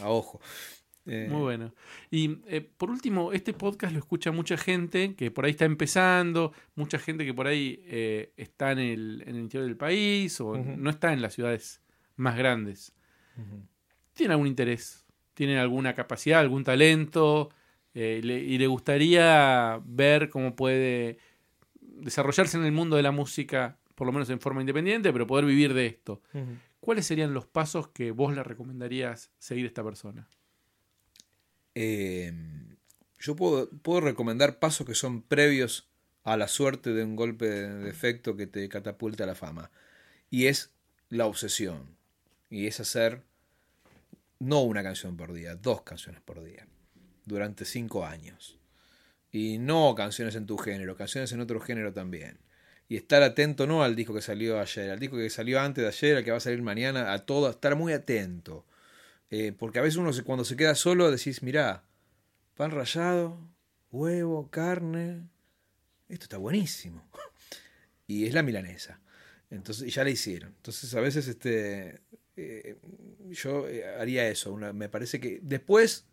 [0.00, 0.40] a ojo.
[1.06, 1.74] Eh, Muy bueno.
[2.10, 6.52] Y eh, por último, este podcast lo escucha mucha gente que por ahí está empezando,
[6.76, 10.56] mucha gente que por ahí eh, está en el, en el interior del país o
[10.56, 11.82] no está en las ciudades
[12.16, 12.92] más grandes.
[14.14, 17.48] tiene algún interés, tiene alguna capacidad, algún talento
[17.94, 21.18] eh, y le- y le gustaría ver cómo puede
[21.80, 25.44] desarrollarse en el mundo de la música, por lo menos en forma independiente, pero poder
[25.46, 26.22] vivir de esto.
[26.80, 30.28] ¿Cuáles serían los pasos que vos le recomendarías seguir a esta persona?
[31.74, 32.32] Eh,
[33.18, 35.88] yo puedo, puedo recomendar pasos que son previos
[36.24, 39.70] a la suerte de un golpe de efecto que te catapulta a la fama.
[40.30, 40.70] Y es
[41.08, 41.96] la obsesión.
[42.50, 43.22] Y es hacer
[44.38, 46.66] no una canción por día, dos canciones por día.
[47.24, 48.58] Durante cinco años.
[49.30, 52.38] Y no canciones en tu género, canciones en otro género también.
[52.88, 55.88] Y estar atento no al disco que salió ayer, al disco que salió antes de
[55.88, 58.66] ayer, al que va a salir mañana, a todo, estar muy atento.
[59.34, 61.84] Eh, porque a veces uno cuando se queda solo decís, mirá,
[62.54, 63.38] pan rallado,
[63.90, 65.26] huevo, carne,
[66.08, 67.08] esto está buenísimo.
[68.06, 69.00] Y es la milanesa.
[69.48, 70.50] Entonces, ya la hicieron.
[70.56, 72.02] Entonces, a veces este,
[72.36, 72.76] eh,
[73.30, 74.54] yo eh, haría eso.
[74.56, 76.04] me parece que después,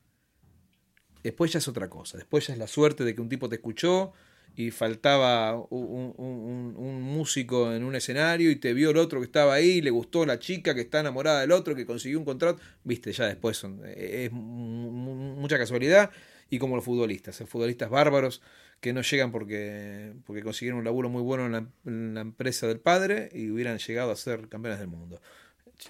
[1.22, 2.18] después ya es otra cosa.
[2.18, 4.14] Después ya es la suerte de que un tipo te escuchó
[4.60, 9.54] y faltaba un, un, músico en un escenario y te vio el otro que estaba
[9.54, 12.60] ahí, le gustó la chica que está enamorada del otro, que consiguió un contrato.
[12.84, 16.12] Viste, ya después son, es mucha casualidad.
[16.50, 18.42] Y como los futbolistas, futbolistas bárbaros
[18.82, 23.30] que no llegan porque, porque consiguieron un laburo muy bueno en la, empresa del padre
[23.32, 25.22] y hubieran llegado a ser campeones del mundo.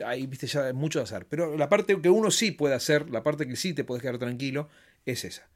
[0.06, 1.26] Ahí, viste, ya mucho de hacer.
[1.26, 4.20] Pero la parte que uno sí puede hacer, la parte que sí te puedes quedar
[4.20, 4.70] tranquilo,
[5.08, 5.50] es esa.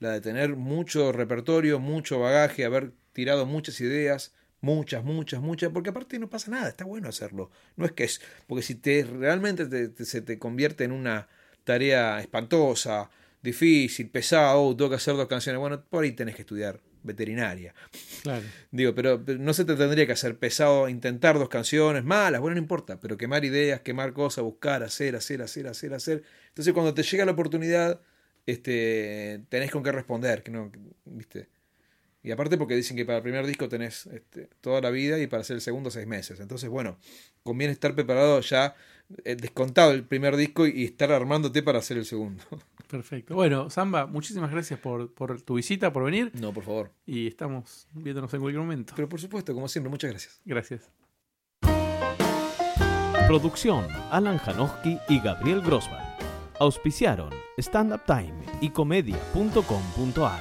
[0.00, 5.90] La de tener mucho repertorio, mucho bagaje, haber tirado muchas ideas, muchas, muchas, muchas, porque
[5.90, 7.50] aparte no pasa nada, está bueno hacerlo.
[7.76, 11.28] No es que es, porque si te realmente se te convierte en una
[11.64, 13.10] tarea espantosa,
[13.42, 15.60] difícil, pesado, oh, tengo que hacer dos canciones.
[15.60, 17.74] Bueno, por ahí tenés que estudiar veterinaria.
[18.22, 18.42] Claro.
[18.70, 22.60] Digo, pero, no se te tendría que hacer pesado intentar dos canciones malas, bueno, no
[22.62, 26.22] importa, pero quemar ideas, quemar cosas, buscar, hacer, hacer, hacer, hacer, hacer.
[26.48, 28.00] Entonces, cuando te llega la oportunidad,
[28.46, 30.70] este, tenés con qué responder, que no,
[31.04, 31.48] ¿viste?
[32.24, 35.26] Y aparte porque dicen que para el primer disco tenés este, toda la vida y
[35.26, 36.40] para hacer el segundo seis meses.
[36.40, 36.96] Entonces, bueno,
[37.42, 38.74] conviene estar preparado ya,
[39.24, 42.42] eh, descontado el primer disco y estar armándote para hacer el segundo.
[42.90, 43.34] Perfecto.
[43.34, 46.32] Bueno, Samba, muchísimas gracias por, por, tu visita, por venir.
[46.34, 46.90] No, por favor.
[47.04, 48.94] Y estamos viéndonos en cualquier momento.
[48.96, 50.40] Pero por supuesto, como siempre, muchas gracias.
[50.46, 50.90] Gracias.
[53.26, 56.13] Producción, Alan Janowski y Gabriel Grossman.
[56.64, 60.40] Auspiciaron Stand Up Time y comedia.com.ar.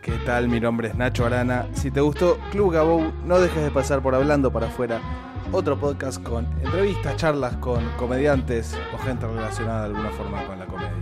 [0.00, 0.46] ¿Qué tal?
[0.46, 1.66] Mi nombre es Nacho Arana.
[1.72, 5.00] Si te gustó Club Gabou, no dejes de pasar por Hablando para afuera
[5.50, 10.66] otro podcast con entrevistas, charlas con comediantes o gente relacionada de alguna forma con la
[10.66, 10.92] comedia.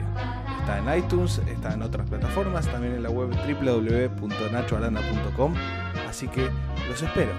[0.61, 5.53] Está en iTunes, está en otras plataformas, también en la web www.nachoarana.com,
[6.09, 6.49] así que
[6.89, 7.33] los espero.